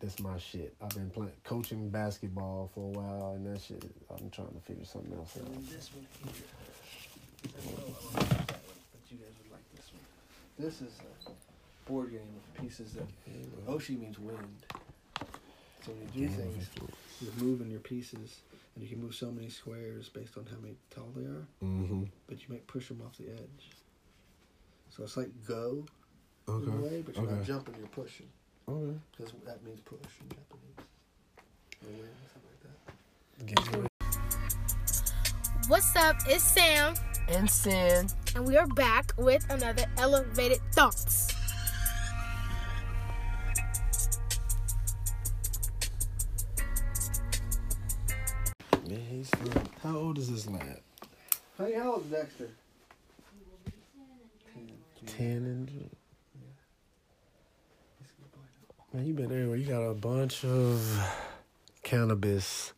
[0.00, 0.74] That's my shit.
[0.82, 3.84] I've been playing coaching basketball for a while, and that shit.
[4.10, 5.64] I'm trying to figure something else And out.
[5.70, 6.32] this one here.
[7.42, 10.02] But you guys would like this one.
[10.62, 10.92] This is
[11.26, 13.08] a board game with pieces that
[13.66, 14.64] Oshi means wind.
[15.84, 16.70] So when you do things,
[17.20, 18.42] you're moving your pieces,
[18.76, 21.48] and you can move so many squares based on how many tall they are.
[21.64, 22.04] Mm-hmm.
[22.28, 23.70] But you might push them off the edge.
[24.90, 25.84] So it's like go
[26.48, 26.70] Okay.
[26.70, 28.28] in a way, but you're not jumping, you're pushing.
[28.68, 28.96] Okay.
[29.16, 30.78] Because that means push in Japanese.
[31.82, 32.50] Or wind, something
[33.58, 33.90] like that.
[35.68, 36.16] What's up?
[36.28, 36.94] It's Sam,
[37.28, 38.08] And sin.
[38.34, 41.28] and we are back with another Elevated Thoughts.
[48.88, 49.68] Man, he's fine.
[49.82, 50.80] How old is this lad?
[51.56, 52.48] Honey, how old is Dexter?
[54.54, 54.70] Ten.
[55.06, 55.80] Ten and He's
[58.10, 58.40] a good boy
[58.92, 58.98] now.
[58.98, 59.56] man, you been everywhere.
[59.56, 61.08] You got a bunch of
[61.82, 62.72] cannabis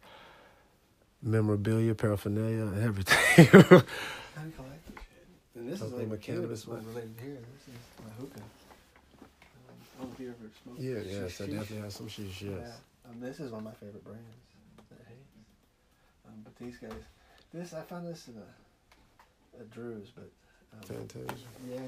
[1.23, 3.83] memorabilia, paraphernalia, everything.
[4.37, 5.27] I collect this shit.
[5.55, 7.38] And this Something is like with cannabis one related here.
[7.38, 8.40] This is my hookah.
[8.40, 8.47] Um,
[9.70, 11.07] I don't know if you ever smoked yeah, it.
[11.07, 12.27] yes, I definitely have some shit.
[12.27, 12.42] Yes.
[12.42, 13.11] Yeah.
[13.11, 14.23] Um, this is one of my favorite brands.
[14.90, 15.16] That Haze.
[16.27, 16.90] Um, but these guys,
[17.53, 20.31] this I found this in a, a Drew's, but
[20.75, 21.47] um, Fantasia.
[21.70, 21.79] yeah,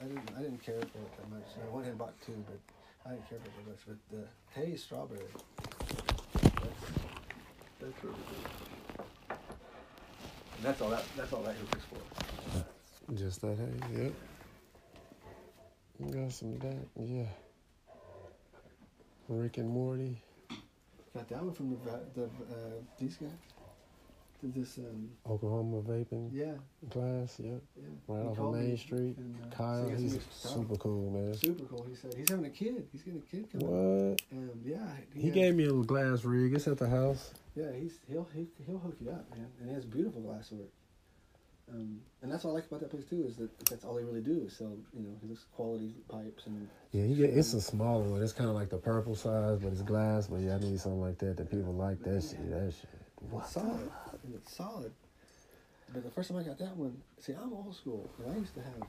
[0.00, 1.48] I didn't I didn't care for it that much.
[1.58, 2.60] I went and bought two, but
[3.10, 3.82] I didn't care for it that much.
[3.88, 5.20] But the Haze strawberry,
[6.42, 6.84] that's,
[7.80, 8.77] that's really good.
[10.58, 13.14] And that's all that that's all that hookah's for.
[13.14, 14.12] Just that hay, yep.
[16.10, 17.26] Got some of that, yeah.
[19.28, 20.20] Rick and Morty.
[21.14, 21.76] Got that one from the
[22.14, 23.30] the uh, these guys.
[24.40, 26.52] This um Oklahoma vaping yeah
[26.90, 27.60] class, yep.
[27.76, 27.82] yeah.
[28.06, 29.16] Right He off of Main me Street.
[29.18, 31.34] and, uh, Kyle, he he's super cool, man.
[31.34, 31.84] Super cool.
[31.88, 32.86] He said he's having a kid.
[32.92, 33.66] He's getting a kid coming.
[33.66, 34.22] What?
[34.32, 34.78] Um, yeah.
[35.12, 36.54] He had- gave me a little glass rig.
[36.54, 37.34] It's at the house.
[37.56, 39.48] Yeah, he's he'll he, he'll hook you up, man.
[39.60, 40.68] And he has beautiful glasswork.
[41.70, 44.04] Um, and that's what I like about that place too is that that's all they
[44.04, 48.04] really do is sell you know his quality pipes and Yeah, get it's a smaller
[48.04, 48.22] one.
[48.22, 50.28] It's kind of like the purple size, but it's glass.
[50.28, 51.98] But yeah, I need something like that that people like.
[52.04, 52.88] That shit, that shit.
[53.36, 53.90] It's solid
[54.24, 54.92] and it's solid.
[55.92, 58.08] But the first time I got that one, see, I'm old school.
[58.22, 58.82] And I used to have,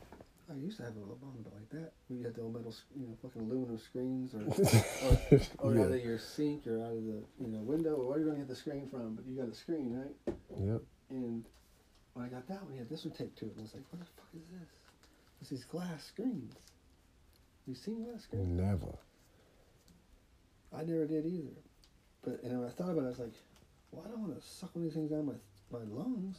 [0.51, 1.91] I used to have a little bottle like that.
[2.07, 4.41] Where you had the old metal, you know, fucking aluminum screens, or
[5.07, 5.85] or, or Yeah.
[5.85, 8.39] out of your sink, or out of the you know window, or where you're gonna
[8.39, 9.15] get the screen from?
[9.15, 10.35] But you got a screen, right?
[10.59, 10.81] Yep.
[11.11, 11.45] And
[12.13, 13.73] when I got that one, he had this one taped to it, and I was
[13.73, 14.69] like, "What the fuck is this?
[15.41, 16.53] It's these glass screens.
[17.65, 18.47] You seen glass screens?
[18.59, 18.93] Never.
[20.73, 21.55] I never did either.
[22.23, 23.33] But and when I thought about it, I was like,
[23.91, 25.33] "Well, I don't want to suck one of these things down my
[25.71, 26.37] my lungs."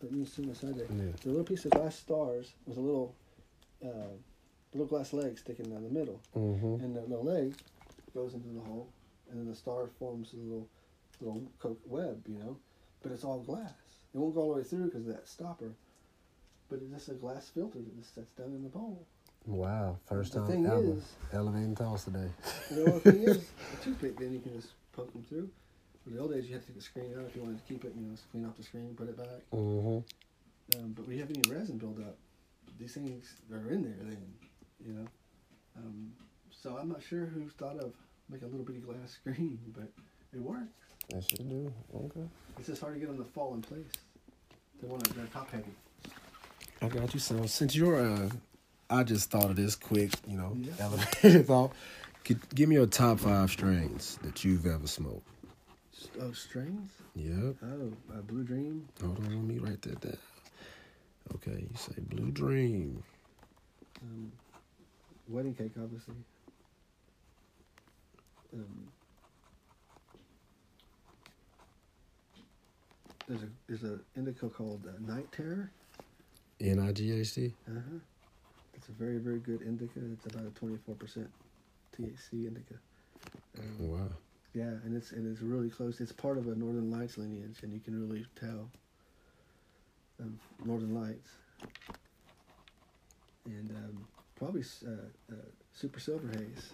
[0.00, 0.86] But you see my side there.
[0.94, 1.12] Yeah.
[1.22, 3.14] The little piece of glass stars with a little,
[3.82, 4.12] uh,
[4.74, 6.84] little glass leg sticking down the middle, Mm-hmm.
[6.84, 7.54] and the little leg
[8.14, 8.88] goes into the hole,
[9.30, 10.68] and then the star forms a little,
[11.22, 12.58] little web, you know.
[13.02, 13.72] But it's all glass.
[14.14, 15.72] It won't go all the way through because of that stopper.
[16.68, 19.06] But it's just a glass filter that just sets down in the bowl.
[19.46, 19.96] Wow.
[20.04, 20.82] First The time thing ever.
[20.82, 22.28] is- Elevating toss today.
[22.70, 25.48] You know, the thing is, a toothpick, then you can just poke them through.
[26.06, 27.72] But the old days, you had to take the screen out if you wanted to
[27.72, 29.42] keep it, you know, just clean off the screen, put it back.
[29.52, 30.78] Mm-hmm.
[30.78, 32.16] Um, but we have any resin buildup.
[32.78, 34.24] These things are in there then,
[34.86, 35.06] you know.
[35.76, 36.12] Um,
[36.50, 37.92] so I'm not sure who thought of
[38.30, 39.90] make a little bitty glass screen, but
[40.32, 40.78] it works.
[41.10, 41.72] That should do.
[41.94, 42.28] Okay.
[42.58, 43.84] It's just hard to get them to fall in place.
[44.80, 45.72] They want to, they're top heavy.
[46.82, 47.20] I got you.
[47.20, 48.28] So since you're, uh,
[48.90, 50.72] I just thought of this quick, you know, Yeah.
[50.78, 51.72] elevated thought.
[52.54, 55.28] Give me your top five strains that you've ever smoked.
[56.20, 56.90] Oh, strings?
[57.14, 57.56] Yep.
[57.62, 58.88] Oh, uh, Blue Dream.
[59.02, 60.16] Hold on, let me write that down.
[61.34, 63.02] Okay, you say Blue Dream.
[64.02, 64.32] Um,
[65.28, 66.14] wedding cake, obviously.
[68.54, 68.88] Um,
[73.28, 75.70] there's a there's a indica called uh, Night Terror.
[76.60, 77.54] N I G H T.
[77.68, 77.98] Uh huh.
[78.74, 80.00] It's a very very good indica.
[80.12, 81.28] It's about a twenty four percent
[81.98, 82.74] THC indica.
[83.58, 84.08] Um, Wow.
[84.56, 86.00] Yeah, and it's and it's really close.
[86.00, 88.70] It's part of a Northern Lights lineage, and you can really tell.
[90.18, 91.28] Um, Northern Lights.
[93.44, 94.90] And um, probably uh,
[95.30, 95.34] uh,
[95.74, 96.72] Super Silver Haze.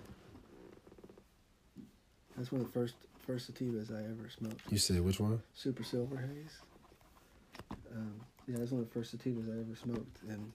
[2.37, 2.95] That's one of the first
[3.27, 4.61] first sativas I ever smoked.
[4.71, 5.43] You said which one?
[5.53, 6.61] Super Silver Haze.
[7.93, 8.15] Um,
[8.47, 10.53] yeah, that's one of the first sativas I ever smoked, and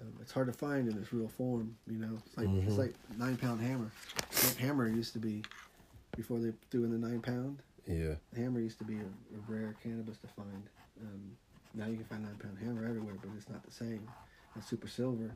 [0.00, 1.76] um, it's hard to find in its real form.
[1.88, 2.78] You know, it's like it's Mhm.
[2.78, 3.90] like nine pound hammer.
[4.30, 5.42] That hammer used to be
[6.14, 7.62] before they threw in the nine pound.
[7.86, 8.14] Yeah.
[8.36, 10.62] Hammer used to be a, a rare cannabis to find.
[11.00, 11.36] Um,
[11.74, 14.08] now you can find nine pound hammer everywhere, but it's not the same.
[14.54, 15.30] And super silver.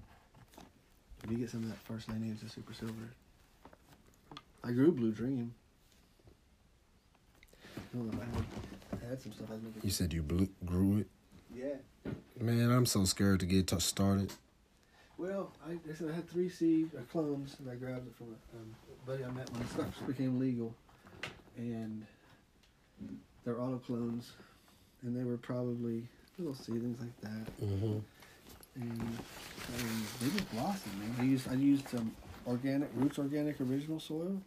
[1.25, 3.11] If you get some of that first lineage of super silver.
[4.65, 5.55] I grew Blue Dream.
[7.77, 8.45] I don't know I had,
[9.05, 9.57] I had some stuff I.
[9.83, 11.07] You said you blew, grew it.
[11.55, 11.75] Yeah,
[12.41, 14.33] Man, I'm so scared to get t- started.
[15.21, 18.29] Well, I, I said I had three seed uh, clones, and I grabbed it from
[18.29, 18.75] a um,
[19.07, 20.75] buddy I met when the stuff became legal,
[21.59, 22.07] and
[23.45, 24.33] they're auto clones,
[25.03, 27.99] and they were probably little seedlings like that, Mm-hmm.
[28.77, 30.99] and, and they just blossomed.
[30.99, 32.13] Man, I used I used some
[32.47, 34.41] organic roots, organic original soil,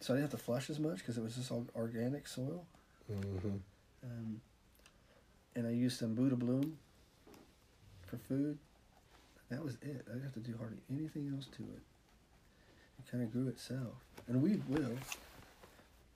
[0.00, 2.66] so I didn't have to flush as much because it was just all organic soil,
[3.10, 3.56] Mm-hmm.
[4.04, 4.40] um,
[5.56, 6.76] and I used some Buddha bloom
[8.06, 8.58] for food.
[9.52, 10.06] That was it.
[10.08, 11.82] I didn't have to do hardly anything else to it.
[12.98, 13.92] It kind of grew itself.
[14.26, 14.96] And weed will.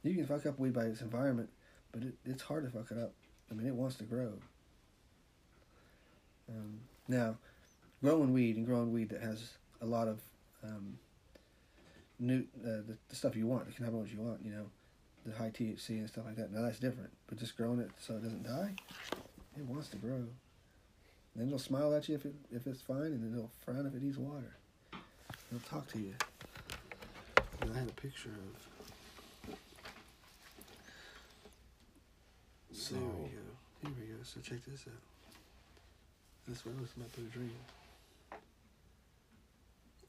[0.03, 1.51] You can fuck up weed by its environment,
[1.93, 3.13] but it, it's hard to fuck it up.
[3.51, 4.33] I mean, it wants to grow.
[6.49, 7.37] Um, now,
[8.03, 9.51] growing weed and growing weed that has
[9.83, 10.23] a lot of
[10.65, 10.99] um,
[12.19, 14.65] new uh, the, the stuff you want, the cannabinoids you want, you know,
[15.27, 16.53] the high THC and stuff like that.
[16.53, 17.11] Now that's different.
[17.27, 18.73] But just growing it so it doesn't die,
[19.59, 20.25] it wants to grow.
[21.37, 23.95] Then it'll smile at you if it if it's fine, and then it'll frown if
[23.95, 24.57] it needs water.
[25.53, 26.15] It'll talk to you.
[27.61, 29.57] And I had a picture of.
[32.73, 33.41] So, there we go.
[33.83, 34.23] Here we go.
[34.23, 34.95] So check this out.
[36.49, 37.51] That's what I was about to dream.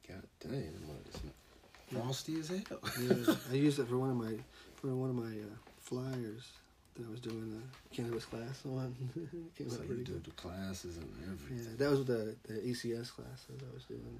[0.08, 1.94] God damn, what is it?
[1.94, 2.80] Frosty as hell.
[3.02, 4.34] Yeah, I used it for one of my
[4.76, 6.67] for one of my uh, flyers that
[7.06, 8.96] I was doing a cannabis class on.
[9.58, 10.24] Came so out you pretty do good.
[10.24, 11.58] the classes and everything.
[11.58, 14.20] Yeah, that was the the ECS classes I was doing.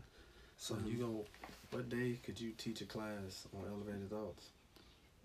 [0.58, 1.26] So you go,
[1.72, 4.48] what day could you teach a class on elevated thoughts?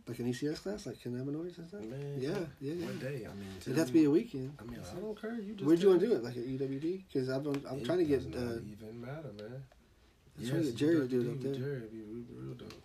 [0.07, 1.81] Like an ECS class, like cannabinoids and stuff.
[1.81, 2.87] Man, yeah, yeah, yeah.
[2.87, 3.27] What day?
[3.27, 4.53] I mean, It'd have to be a weekend.
[4.59, 5.35] I mean, I don't care.
[5.35, 6.25] You just Where'd you want to do it?
[6.25, 7.03] Like at UWD?
[7.13, 8.31] Because I'm I'm It trying to get.
[8.31, 9.63] does Uh, not even matter, man.
[10.39, 11.55] I'm trying to get Jerry to do it up there.
[11.55, 12.83] Jerry, be real, real dope.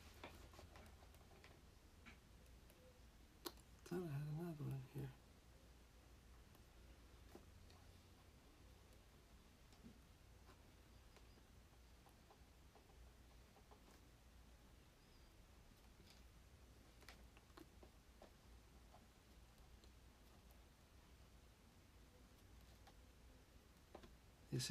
[3.90, 5.10] thought I had another one here.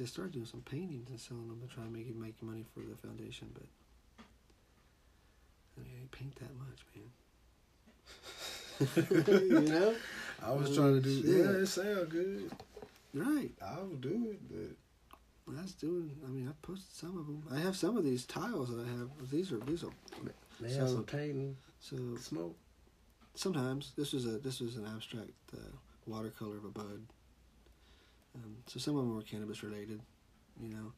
[0.03, 2.65] I started doing some paintings and selling them to try and make it make money
[2.73, 3.63] for the foundation, but
[5.79, 7.09] I ain't paint that much, man.
[9.63, 9.95] you know?
[10.45, 11.15] I was trying to do.
[11.21, 11.25] shit.
[11.25, 12.51] Yeah, it sound good.
[13.13, 13.51] Right.
[13.65, 14.75] I will do it, but
[15.47, 16.11] Well, that's doing.
[16.25, 17.43] I mean, I posted some of them.
[17.51, 19.09] I have some of these tiles that I have.
[19.31, 19.89] These are these are.
[20.59, 22.55] they So- have some painting, So smoke.
[23.35, 25.59] sometimes this was a this was an abstract uh,
[26.05, 27.01] watercolor of a bud.
[28.35, 29.99] Um, so some of them were cannabis related,
[30.61, 30.91] you know,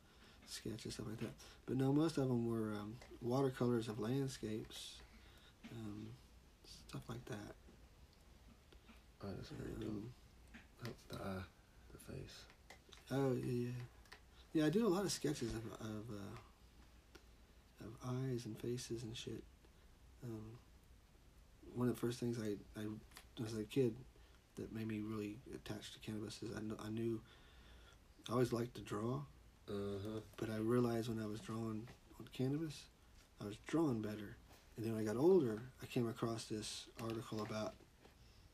[0.48, 1.32] sketches stuff like that.
[1.66, 4.96] But no, most of them were um, watercolors of landscapes,
[5.72, 6.08] um,
[6.88, 7.56] stuff like that.
[9.24, 9.88] Oh, that's very.
[9.88, 10.10] Um,
[10.86, 11.44] Oh, the eye,
[11.92, 12.44] the face.
[13.12, 13.70] Oh yeah, yeah,
[14.54, 14.66] yeah.
[14.66, 19.44] I do a lot of sketches of of, uh, of eyes and faces and shit.
[20.24, 20.58] Um,
[21.76, 22.86] one of the first things I I
[23.46, 23.96] as a kid
[24.60, 27.22] that made me really attached to cannabis is I kn- I knew
[28.30, 29.22] I always liked to draw,
[29.68, 30.20] Uh huh.
[30.38, 31.88] but I realized when I was drawing
[32.20, 32.84] on cannabis,
[33.42, 34.36] I was drawing better.
[34.76, 37.74] And then when I got older, I came across this article about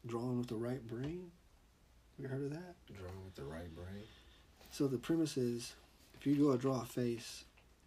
[0.05, 1.31] drawing with the right brain.
[2.17, 2.75] Have you heard of that?
[2.93, 4.03] Drawing with the right brain.
[4.71, 5.73] So the premise is,
[6.19, 7.43] if you go to draw a face,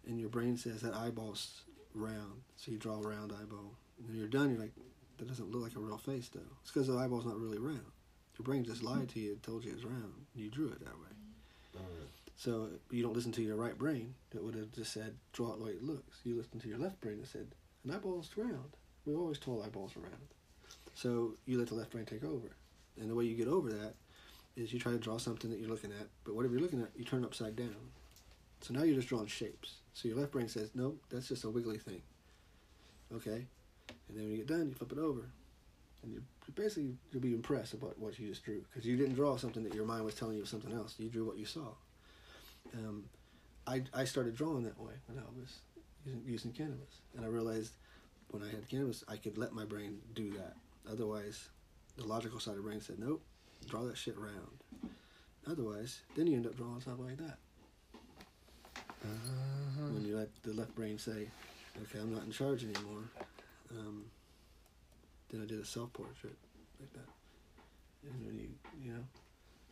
[0.07, 1.61] and your brain says that eyeball's
[1.93, 4.49] round, so you draw a round eyeball, and then you're done.
[4.51, 4.73] You're like,
[5.17, 6.39] that doesn't look like a real face though.
[6.61, 7.81] It's because the eyeball's not really round.
[8.39, 10.25] Your brain just lied to you and told you it's round.
[10.33, 11.11] You drew it that way.
[11.77, 12.05] Mm-hmm.
[12.37, 15.59] So you don't listen to your right brain that would have just said draw it
[15.59, 16.19] the way it looks.
[16.23, 17.47] You listen to your left brain that said
[17.83, 18.77] an eyeball's round.
[19.05, 20.27] We've always told eyeballs are round.
[20.93, 22.47] So you let the left brain take over,
[22.99, 23.95] and the way you get over that
[24.55, 26.89] is you try to draw something that you're looking at, but whatever you're looking at,
[26.95, 27.75] you turn upside down.
[28.61, 29.75] So now you're just drawing shapes.
[29.93, 32.01] So your left brain says, nope, that's just a wiggly thing.
[33.13, 33.45] Okay?
[34.07, 35.29] And then when you get done, you flip it over.
[36.03, 36.23] And you
[36.55, 38.61] basically, you'll be impressed about what you just drew.
[38.61, 40.95] Because you didn't draw something that your mind was telling you was something else.
[40.97, 41.73] You drew what you saw.
[42.73, 43.05] Um,
[43.67, 45.59] I, I started drawing that way when I was
[46.05, 47.01] using, using cannabis.
[47.15, 47.73] And I realized
[48.29, 50.55] when I had cannabis, I could let my brain do that.
[50.89, 51.49] Otherwise,
[51.97, 53.21] the logical side of the brain said, nope,
[53.67, 54.93] draw that shit round.
[55.47, 57.37] Otherwise, then you end up drawing something like that.
[59.03, 59.87] Uh-huh.
[59.93, 61.29] When you let the left brain say,
[61.81, 63.03] okay, I'm not in charge anymore.
[63.71, 64.05] Um,
[65.29, 66.35] then I did a self portrait
[66.79, 67.09] like that.
[68.09, 68.49] And when you,
[68.81, 69.03] you know,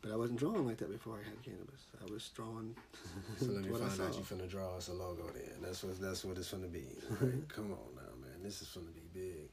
[0.02, 1.88] but I wasn't drawing like that before I had cannabis.
[2.02, 2.76] I was drawing
[3.40, 5.52] So let me find out you finna draw us a logo then.
[5.62, 6.86] That's what that's what it's finna be.
[7.10, 7.48] Right?
[7.50, 8.44] Come on now, man.
[8.44, 9.50] This is finna be big.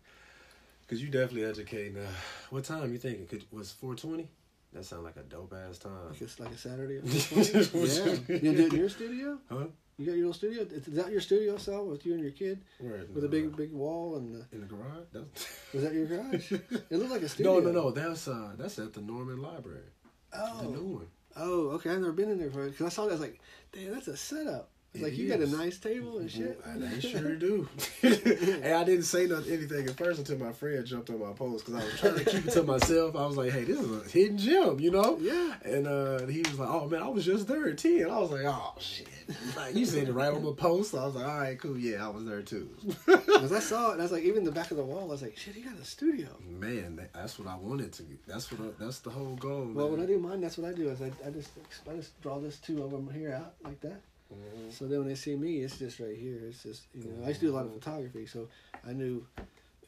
[0.87, 1.97] Cause you definitely educating.
[1.97, 2.07] Uh,
[2.51, 3.27] what time you thinking?
[3.27, 4.29] Could was four twenty?
[4.75, 5.93] That sounds like a dope ass time.
[6.11, 6.95] Like it's like a Saturday.
[7.05, 8.41] yeah.
[8.43, 9.39] You do it in your studio?
[9.49, 9.67] Huh?
[9.97, 10.63] You got your little studio?
[10.63, 12.63] Is that your studio cell with you and your kid?
[12.81, 13.05] Where?
[13.13, 15.07] With a big big wall and the, in the garage?
[15.13, 16.53] That's- was that your garage?
[16.53, 17.61] it looked like a studio.
[17.61, 17.91] no, no, no.
[17.93, 19.91] That's uh, that's at the Norman Library.
[20.33, 21.07] Oh, The new one.
[21.37, 21.91] oh, okay.
[21.91, 23.11] I've never been in there before because I saw that.
[23.11, 23.41] I was like,
[23.73, 24.71] damn, that's a setup.
[24.95, 26.61] It like you got a nice table and shit.
[26.65, 27.69] I, sure do.
[28.03, 31.67] and I didn't say nothing, anything at first until my friend jumped on my post
[31.67, 33.17] because I was trying to keep it to myself.
[33.17, 35.19] I was like, "Hey, this is a hidden gem," you know?
[35.21, 35.55] Yeah.
[35.65, 38.09] And uh, he was like, "Oh man, I was just there at 10.
[38.09, 39.09] I was like, "Oh shit!"
[39.57, 40.95] Like you said it right on my post.
[40.95, 41.77] I was like, "All right, cool.
[41.77, 42.71] Yeah, I was there too."
[43.35, 45.05] Because I saw it, and I was like, even the back of the wall, I
[45.07, 46.29] was like, shit, he got a studio.
[46.49, 48.03] man, that, that's what I wanted to.
[48.05, 48.27] get.
[48.27, 48.61] That's what.
[48.61, 49.69] I, that's the whole goal.
[49.75, 49.99] Well, man.
[49.99, 50.89] when I do mine, that's what I do.
[50.89, 51.51] Is I, I just
[51.91, 54.01] I just draw this two of them here out like that.
[54.35, 54.71] Mm-hmm.
[54.71, 56.41] So then when they see me, it's just right here.
[56.49, 58.49] It's just you know I used to do a lot of photography, so
[58.87, 59.27] I knew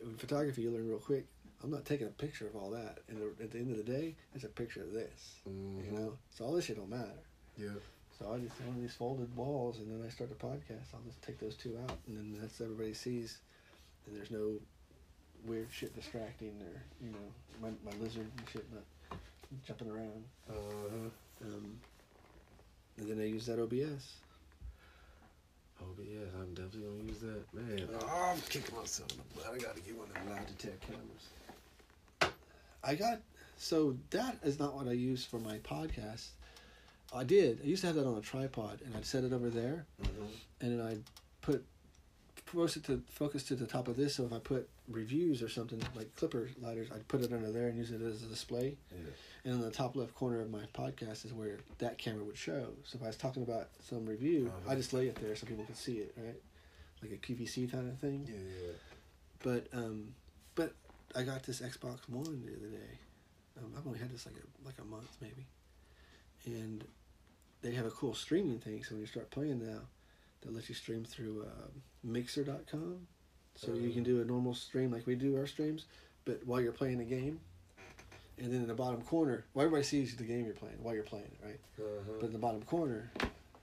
[0.00, 1.26] with photography you learn real quick.
[1.64, 4.14] I'm not taking a picture of all that, and at the end of the day,
[4.34, 5.36] it's a picture of this.
[5.46, 7.18] You know, so all this shit don't matter.
[7.56, 7.70] Yeah.
[8.18, 10.94] So I just one of these folded walls, and then I start the podcast.
[10.94, 13.38] I'll just take those two out, and then that's everybody sees,
[14.06, 14.58] and there's no
[15.46, 17.18] weird shit distracting or you know
[17.62, 19.18] my, my lizard and shit not
[19.66, 20.24] jumping around.
[20.48, 21.08] Uh-huh.
[21.44, 21.78] Um,
[22.98, 24.16] and then I use that OBS.
[26.08, 27.88] Yes, I'm definitely gonna use that, man.
[28.00, 29.52] Oh, I'm kicking myself in the butt.
[29.52, 32.34] I gotta get one of them Logitech cameras.
[32.84, 33.20] I got
[33.56, 36.28] so that is not what I use for my podcast.
[37.14, 37.60] I did.
[37.62, 40.26] I used to have that on a tripod, and I'd set it over there, mm-hmm.
[40.60, 41.02] and then I'd
[41.40, 41.64] put
[42.46, 44.14] focus it to focus to the top of this.
[44.14, 47.68] So if I put reviews or something like clipper lighters, I'd put it under there
[47.68, 48.76] and use it as a display.
[48.90, 48.98] Yeah.
[49.44, 52.68] And in the top left corner of my podcast is where that camera would show.
[52.84, 54.72] So if I was talking about some review, Uh-huh.
[54.72, 56.40] I just lay it there so people could see it, right?
[57.02, 58.26] Like a QVC kind of thing.
[58.28, 58.72] Yeah, yeah.
[59.42, 60.14] But um,
[60.54, 60.72] but
[61.14, 62.98] I got this Xbox One the other day.
[63.58, 65.46] Um, I've only had this like a like a month maybe,
[66.46, 66.84] and
[67.62, 68.82] they have a cool streaming thing.
[68.82, 69.80] So when you start playing now,
[70.42, 71.68] they let you stream through uh,
[72.06, 73.06] Mixer.com.
[73.54, 75.86] So you can do a normal stream like we do our streams,
[76.26, 77.40] but while you're playing the game.
[78.38, 81.02] And then in the bottom corner, well, everybody sees the game you're playing while you're
[81.04, 81.60] playing it, right?
[81.78, 82.12] Uh-huh.
[82.20, 83.10] But in the bottom corner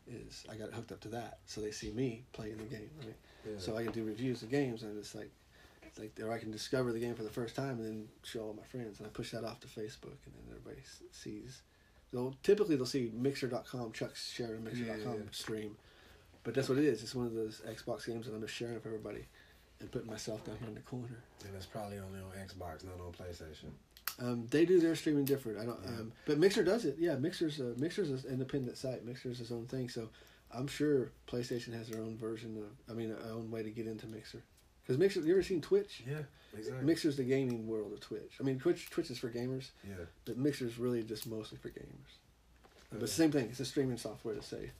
[0.08, 2.89] is I got it hooked up to that, so they see me playing the game,
[3.06, 3.15] right?
[3.45, 3.51] Yeah.
[3.60, 5.29] So I can do reviews of games, and it's like,
[5.84, 8.39] it's like, or I can discover the game for the first time and then show
[8.45, 11.62] all my friends, and I push that off to Facebook, and then everybody s- sees.
[12.12, 15.29] So typically they'll see Mixer.com, Chuck's sharing a Mixer.com Yeah, yeah.
[15.32, 15.75] stream,
[16.43, 17.01] but that's what it is.
[17.03, 19.25] It's one of those Xbox games that I'm just sharing with everybody,
[19.79, 21.23] and putting myself down here in the corner.
[21.45, 23.71] And it's probably only on Xbox, not on PlayStation.
[24.19, 25.58] Um, they do their streaming different.
[25.60, 25.79] I don't.
[25.88, 26.97] Um, but Mixer does it.
[26.99, 29.03] Yeah, Mixer's a, Mixer's an independent site.
[29.06, 29.89] Mixer's his own thing.
[29.89, 30.10] So
[30.53, 32.91] I'm sure PlayStation has their own version of.
[32.93, 34.43] I mean, their own way to get into Mixer.
[34.84, 36.03] Because Mixer, you ever seen Twitch?
[36.06, 36.17] Yeah,
[36.56, 36.86] exactly.
[36.86, 38.34] Mixer's the gaming world of Twitch.
[38.39, 40.06] I mean, Twitch Twitch is for gamers, Yeah.
[40.25, 42.17] but Mixer's really just mostly for gamers.
[42.91, 42.99] But Yeah.
[42.99, 43.45] the same thing.
[43.49, 44.71] It's a streaming software to say.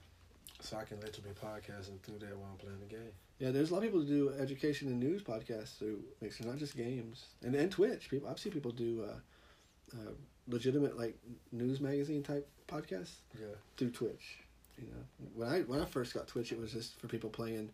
[0.64, 3.12] So I can literally be podcasting through that while I'm playing the game.
[3.38, 6.58] Yeah, there's a lot of people who do education and news podcasts through Mixer, not
[6.58, 8.10] just games, and and Twitch.
[8.10, 10.12] People, I've seen people do uh, uh,
[10.48, 11.18] legitimate like
[11.52, 13.48] news magazine type podcasts Yeah.
[13.76, 14.40] through Twitch.
[14.78, 17.70] You know, when I when I first got Twitch, it was just for people playing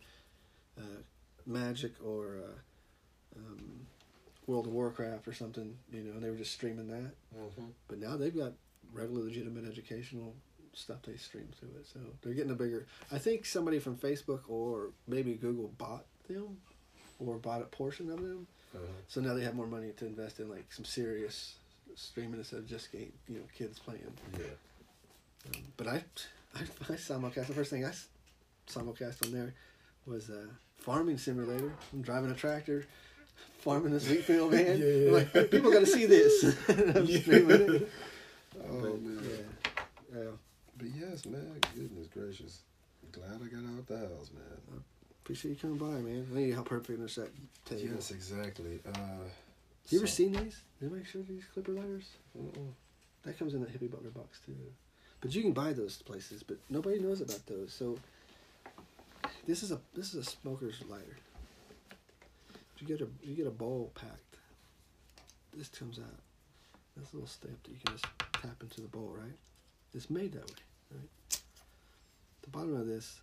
[0.76, 1.02] uh,
[1.46, 3.86] Magic or uh, um,
[4.48, 5.76] World of Warcraft or something.
[5.92, 7.12] You know, and they were just streaming that.
[7.38, 7.66] Mm-hmm.
[7.86, 8.52] But now they've got
[8.92, 10.34] regular, legitimate educational
[10.72, 11.86] stuff they stream through it.
[11.92, 12.86] So they're getting a bigger.
[13.12, 16.58] I think somebody from Facebook or maybe Google bought them
[17.18, 18.46] or bought a portion of them.
[18.74, 18.84] Uh-huh.
[19.08, 21.54] So now they have more money to invest in like some serious
[21.96, 24.02] streaming instead of just game, you know, kids playing.
[24.38, 24.44] Yeah.
[25.46, 26.02] Um, but I,
[26.54, 27.46] I, I simulcast.
[27.48, 27.92] The first thing I
[28.68, 29.54] simulcast on there
[30.06, 30.46] was a
[30.78, 31.72] farming simulator.
[31.92, 32.86] I'm driving a tractor,
[33.58, 34.78] farming this wheat field, man.
[34.78, 35.10] Yeah, yeah.
[35.12, 36.44] Like people got to see this.
[36.68, 37.20] I'm Yeah.
[37.20, 37.88] streaming it.
[38.70, 39.20] Oh man.
[39.24, 39.59] Yeah.
[40.80, 41.58] But yes, man.
[41.74, 42.62] Goodness gracious.
[43.12, 44.42] Glad I got out the house, man.
[44.72, 44.76] I
[45.22, 46.26] appreciate you coming by, man.
[46.32, 47.30] I need help her finish that
[47.66, 47.82] table.
[47.94, 48.80] Yes, exactly.
[48.86, 49.28] Uh,
[49.90, 50.62] You ever seen these?
[50.80, 52.08] Did show you these clipper lighters?
[52.38, 52.70] Mm-mm.
[53.24, 54.56] That comes in that hippie butler box too.
[55.20, 57.74] But you can buy those places, but nobody knows about those.
[57.74, 57.98] So
[59.46, 61.18] this is a this is a smoker's lighter.
[62.78, 64.36] You get a you get a bowl packed.
[65.54, 66.20] This comes out.
[66.96, 69.36] This little step that you can just tap into the bowl, right?
[69.94, 70.56] It's made that way,
[70.90, 71.40] right?
[72.42, 73.20] The bottom of this,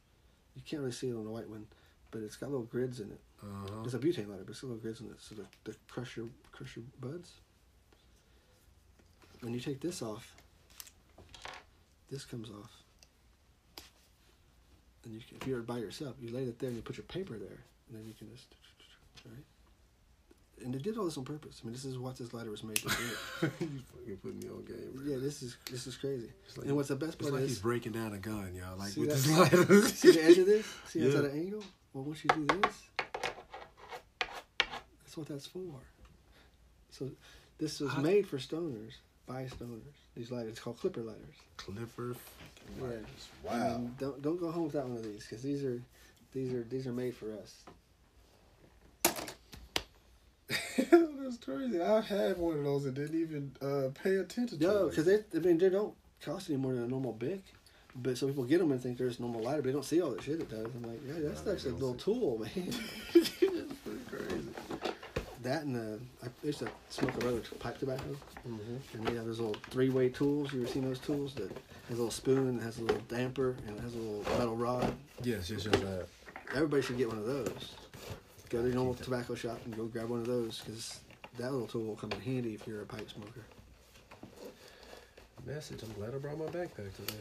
[0.55, 1.68] you can't really see it on the white one,
[2.11, 3.20] but it's got little grids in it.
[3.43, 3.84] Uh-huh.
[3.84, 6.18] It's a butane lighter, but it's got little grids in it, so the, the crush
[6.18, 7.34] your crush your buds.
[9.41, 10.36] When you take this off,
[12.09, 12.72] this comes off.
[15.05, 17.05] And you can, if you're by yourself, you lay it there and you put your
[17.05, 17.59] paper there,
[17.89, 18.47] and then you can just,
[19.26, 19.45] right?
[20.63, 21.59] And they did all this on purpose.
[21.61, 22.93] I mean, this is what this lighter was made to do.
[23.41, 23.49] you
[23.93, 24.91] fucking put me on game.
[24.95, 25.05] Right?
[25.05, 26.29] yeah, this is this is crazy.
[26.55, 28.77] Like- and what's the best It's part like is he's breaking down a gun, y'all.
[28.77, 29.81] Like with this lighter.
[29.87, 30.65] see the edge of this.
[30.87, 31.19] See it's Yeah.
[31.19, 31.63] at an angle.
[31.93, 32.75] Well, once you do this,
[34.19, 35.61] that's what that's for.
[36.91, 37.09] So,
[37.59, 38.93] this was How- made for stoners
[39.27, 39.81] by stoners.
[40.15, 41.35] These lighters, it's called clipper lighters.
[41.57, 42.15] Clipper.
[42.79, 42.83] Yeah.
[42.83, 43.05] lighters.
[43.49, 43.77] I Wow.
[43.77, 45.81] mean, don't don't go home without one of these because these are
[46.33, 47.63] these are these are made for us.
[51.30, 51.82] That's crazy.
[51.82, 54.89] I had one of those and didn't even uh, pay attention to No, it.
[54.91, 57.41] because they I mean they don't cost any more than a normal bic.
[57.99, 60.01] But some people get them and think they're just normal lighter, but they don't see
[60.01, 60.65] all the shit it does.
[60.67, 62.03] I'm like, yeah, that's No, actually a little see.
[62.03, 62.73] tool, man.
[63.15, 63.30] It's
[63.84, 64.93] pretty crazy.
[65.41, 68.03] that and the, I used to smoke a regular pipe tobacco,
[68.47, 68.97] Mm-hmm.
[68.99, 70.53] and they have those little three-way tools.
[70.53, 71.51] You ever seen those tools that
[71.89, 74.55] has a little spoon, and has a little damper, and it has a little metal
[74.55, 74.93] rod?
[75.23, 75.73] Yes, yes, yes.
[75.84, 76.07] I have.
[76.55, 77.73] Everybody should get one of those.
[78.49, 80.99] Go to your normal tobacco shop and go grab one of those because
[81.38, 83.41] that little tool will come in handy if you're a pipe smoker.
[85.45, 85.81] Message.
[85.83, 87.19] I'm glad I brought my backpack today.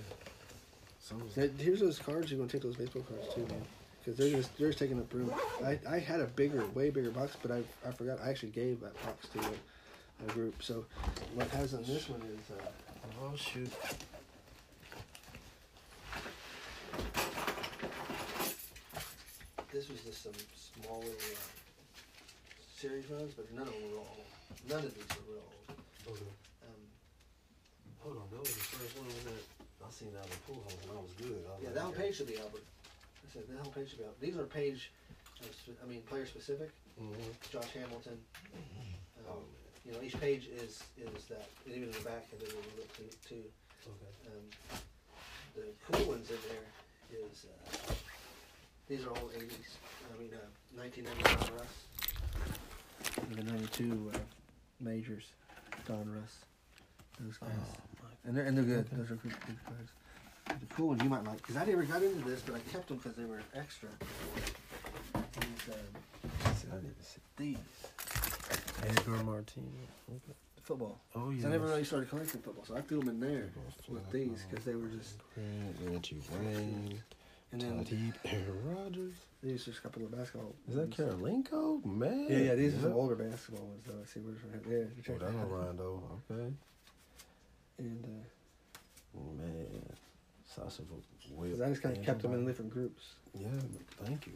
[0.98, 2.30] Someone's Now, here's those cards.
[2.30, 3.62] You're gonna take those baseball cards too, man.
[4.04, 5.32] Because they're just they're just taking up room.
[5.64, 8.18] I, I had a bigger, way bigger box, but I I forgot.
[8.20, 10.60] I actually gave that box to a, a group.
[10.62, 10.84] So
[11.34, 12.66] what has on this one is uh,
[13.22, 13.70] Oh shoot.
[19.72, 21.65] this was just some small little uh,
[22.76, 24.20] series runs, but none of them were all.
[24.68, 25.80] None of these were real old.
[26.12, 26.32] Okay.
[26.68, 26.82] Um,
[28.04, 29.44] Hold on, that was the first one was that
[29.80, 31.40] I seen that in the pool house and I was good.
[31.48, 32.02] I was yeah, like, that whole okay.
[32.12, 32.66] page should be Albert.
[32.68, 34.20] I said that whole page should be Albert.
[34.20, 34.92] These are page,
[35.40, 36.70] uh, I mean player specific.
[37.00, 37.32] Mhm.
[37.48, 38.20] Josh Hamilton.
[39.24, 39.44] Oh Um,
[39.84, 42.76] you know, each page is is that, and even in the back of it, we'll
[42.76, 43.44] look to too.
[43.88, 44.12] Okay.
[44.28, 44.44] Um,
[45.56, 46.68] the cool ones in there
[47.24, 47.94] is uh,
[48.88, 49.80] these are all 80s.
[50.12, 50.44] I mean, uh,
[50.76, 51.95] 1999 Russ.
[53.34, 54.18] The 92 uh,
[54.80, 55.24] majors,
[55.88, 56.44] Donruss.
[57.20, 57.50] Those guys.
[58.24, 58.86] and they're and they're good.
[58.92, 59.90] Those are good, good cards.
[60.60, 62.88] The cool ones you might like because I never got into this, but I kept
[62.88, 63.88] them because they were extra.
[65.14, 65.74] These,
[66.56, 67.20] See, I need to see.
[67.36, 67.56] these
[68.86, 69.70] Edgar Martinez.
[70.10, 70.34] Okay.
[70.62, 71.00] football.
[71.14, 71.46] Oh yeah.
[71.46, 73.50] I never really started collecting football, so I threw them in there
[73.88, 75.16] with these because they were just.
[75.84, 77.00] Reggie Wayne.
[77.52, 77.86] And then
[78.24, 79.14] Aaron Rodgers.
[79.46, 80.54] These are just a couple of basketball.
[80.68, 80.96] Is that ones.
[80.96, 81.84] Karolinko?
[81.84, 82.26] Man.
[82.28, 82.54] Yeah, yeah.
[82.54, 83.94] These are some older basketball ones though.
[83.98, 85.50] Let's see where's right Yeah, you Oh, that's that out.
[85.50, 86.02] Rondo.
[86.30, 86.52] Okay.
[87.78, 89.66] And uh, Man.
[90.46, 93.14] Sasha 'cause I just kind of kept them in different groups.
[93.34, 93.48] Yeah,
[94.04, 94.32] thank you.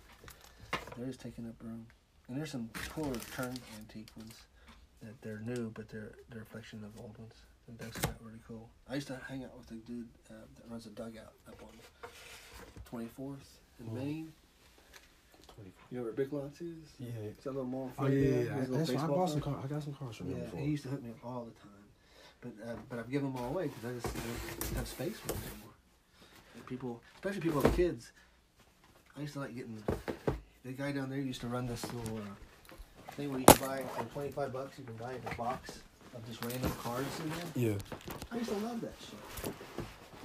[0.97, 1.87] They're just taking up room.
[2.29, 4.35] And there's some cooler turn antique ones
[5.03, 7.35] that they're new, but they're they're reflection of old ones.
[7.69, 8.69] And that's are really cool.
[8.89, 12.11] I used to hang out with a dude uh, that runs a dugout up on
[12.91, 13.37] 24th
[13.81, 13.93] in Oh.
[13.95, 14.33] Maine.
[15.90, 16.76] You know where Big Lots is?
[16.98, 17.09] Yeah.
[17.30, 17.90] It's that little mall.
[17.98, 18.38] Oh yeah, yeah.
[18.40, 18.64] Yeah.
[18.68, 19.64] That's why I bought some cars.
[19.64, 20.61] I got some cars from Yeah, him before.
[20.61, 21.70] he used to hook me up all the time.
[22.40, 25.28] But uh, but I've given them all away because I just don't have space for
[25.28, 25.74] them anymore.
[26.55, 28.12] And people, especially people with kids,
[29.16, 29.82] I used to like getting.
[30.64, 32.72] The guy down there used to run this little uh,
[33.12, 34.78] thing where you can buy for twenty five bucks.
[34.78, 35.80] You can buy a box
[36.14, 37.70] of just random cards in there.
[37.72, 37.78] Yeah.
[38.32, 39.53] I used to love that shit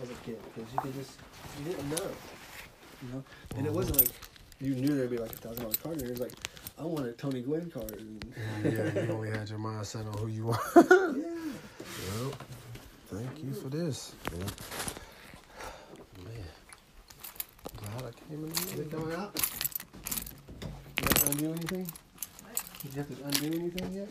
[0.04, 1.12] as a kid because you could just
[1.60, 2.10] you didn't know,
[3.02, 3.24] you know.
[3.58, 4.10] And it wasn't like
[4.62, 6.08] you knew there'd be like a thousand dollar card in there.
[6.10, 6.34] It was like
[6.80, 7.92] I want a Tony Gwynn card.
[7.92, 8.26] And
[8.64, 10.62] yeah, you only had your mindset on who you want.
[10.76, 11.52] yeah.
[12.20, 12.34] Well,
[13.08, 14.14] thank you for this.
[14.32, 14.42] Man,
[16.26, 16.34] man.
[17.78, 19.00] glad I came in the Is it middle.
[19.02, 19.32] coming out?
[20.98, 21.88] You have to undo anything?
[22.84, 24.10] Did you have to undo anything yet?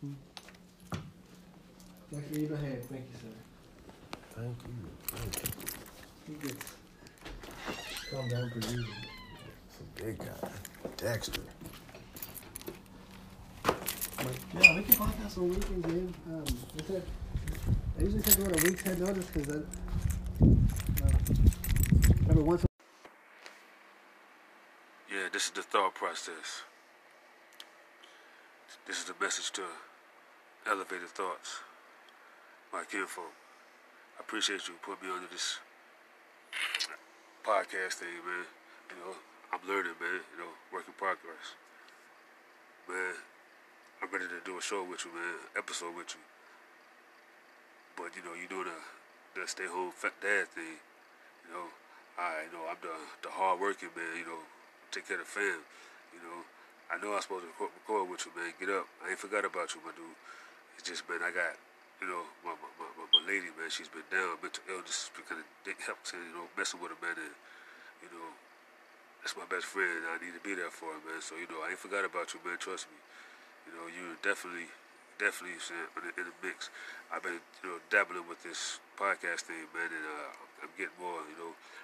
[0.00, 0.12] Hmm.
[2.12, 2.38] Dr.
[2.38, 3.28] Eva Hand, thank you, sir.
[4.36, 4.74] Thank you.
[5.06, 5.50] Thank you.
[6.26, 6.72] He gets
[8.12, 8.84] calm down for you.
[9.66, 10.48] It's a big guy.
[10.98, 11.40] Dexter.
[13.64, 16.14] Yeah, we can podcast on weekends, man.
[16.28, 16.44] Um,
[16.78, 17.02] I said,
[17.98, 19.64] I usually take about a week's head notice because that.
[20.42, 22.68] Uh, every once in
[25.16, 26.64] Yeah, this is the thought process.
[28.86, 29.62] This is the message to
[30.66, 31.60] elevated thoughts.
[32.72, 33.32] My kinfolk.
[34.18, 35.58] I appreciate you putting me under this
[37.42, 38.46] podcast thing, man.
[38.90, 39.14] You know,
[39.50, 40.22] I'm learning, man.
[40.30, 41.58] You know, work in progress.
[42.86, 43.18] Man,
[44.02, 45.50] I'm ready to do a show with you, man.
[45.58, 46.22] Episode with you.
[47.98, 48.78] But you know, you doing the
[49.34, 50.78] the stay home fat dad thing.
[51.44, 51.66] You know,
[52.14, 52.94] I know I'm the
[53.26, 54.18] the hard working man.
[54.18, 54.42] You know,
[54.94, 55.66] take care of the fam.
[56.14, 56.46] You know,
[56.92, 58.52] I know I'm supposed to record, record with you, man.
[58.60, 58.86] Get up.
[59.00, 60.12] I ain't forgot about you, my dude.
[60.76, 61.56] It's just, man, I got,
[62.02, 62.66] you know, my my,
[62.98, 63.70] my, my, lady, man.
[63.70, 64.34] She's been down.
[64.42, 65.46] Mental illness has been kind of
[65.86, 67.14] help, you know, messing with her, man.
[67.14, 67.34] And,
[68.02, 68.34] you know,
[69.22, 70.02] that's my best friend.
[70.10, 71.22] I need to be there for him, man.
[71.22, 72.58] So you know, I ain't forgot about you, man.
[72.58, 72.98] Trust me.
[73.70, 74.66] You know, you're definitely,
[75.22, 76.74] definitely saying, in, the, in the mix.
[77.14, 81.22] I've been, you know, dabbling with this podcast thing, man, and uh, I'm getting more,
[81.30, 81.54] you know,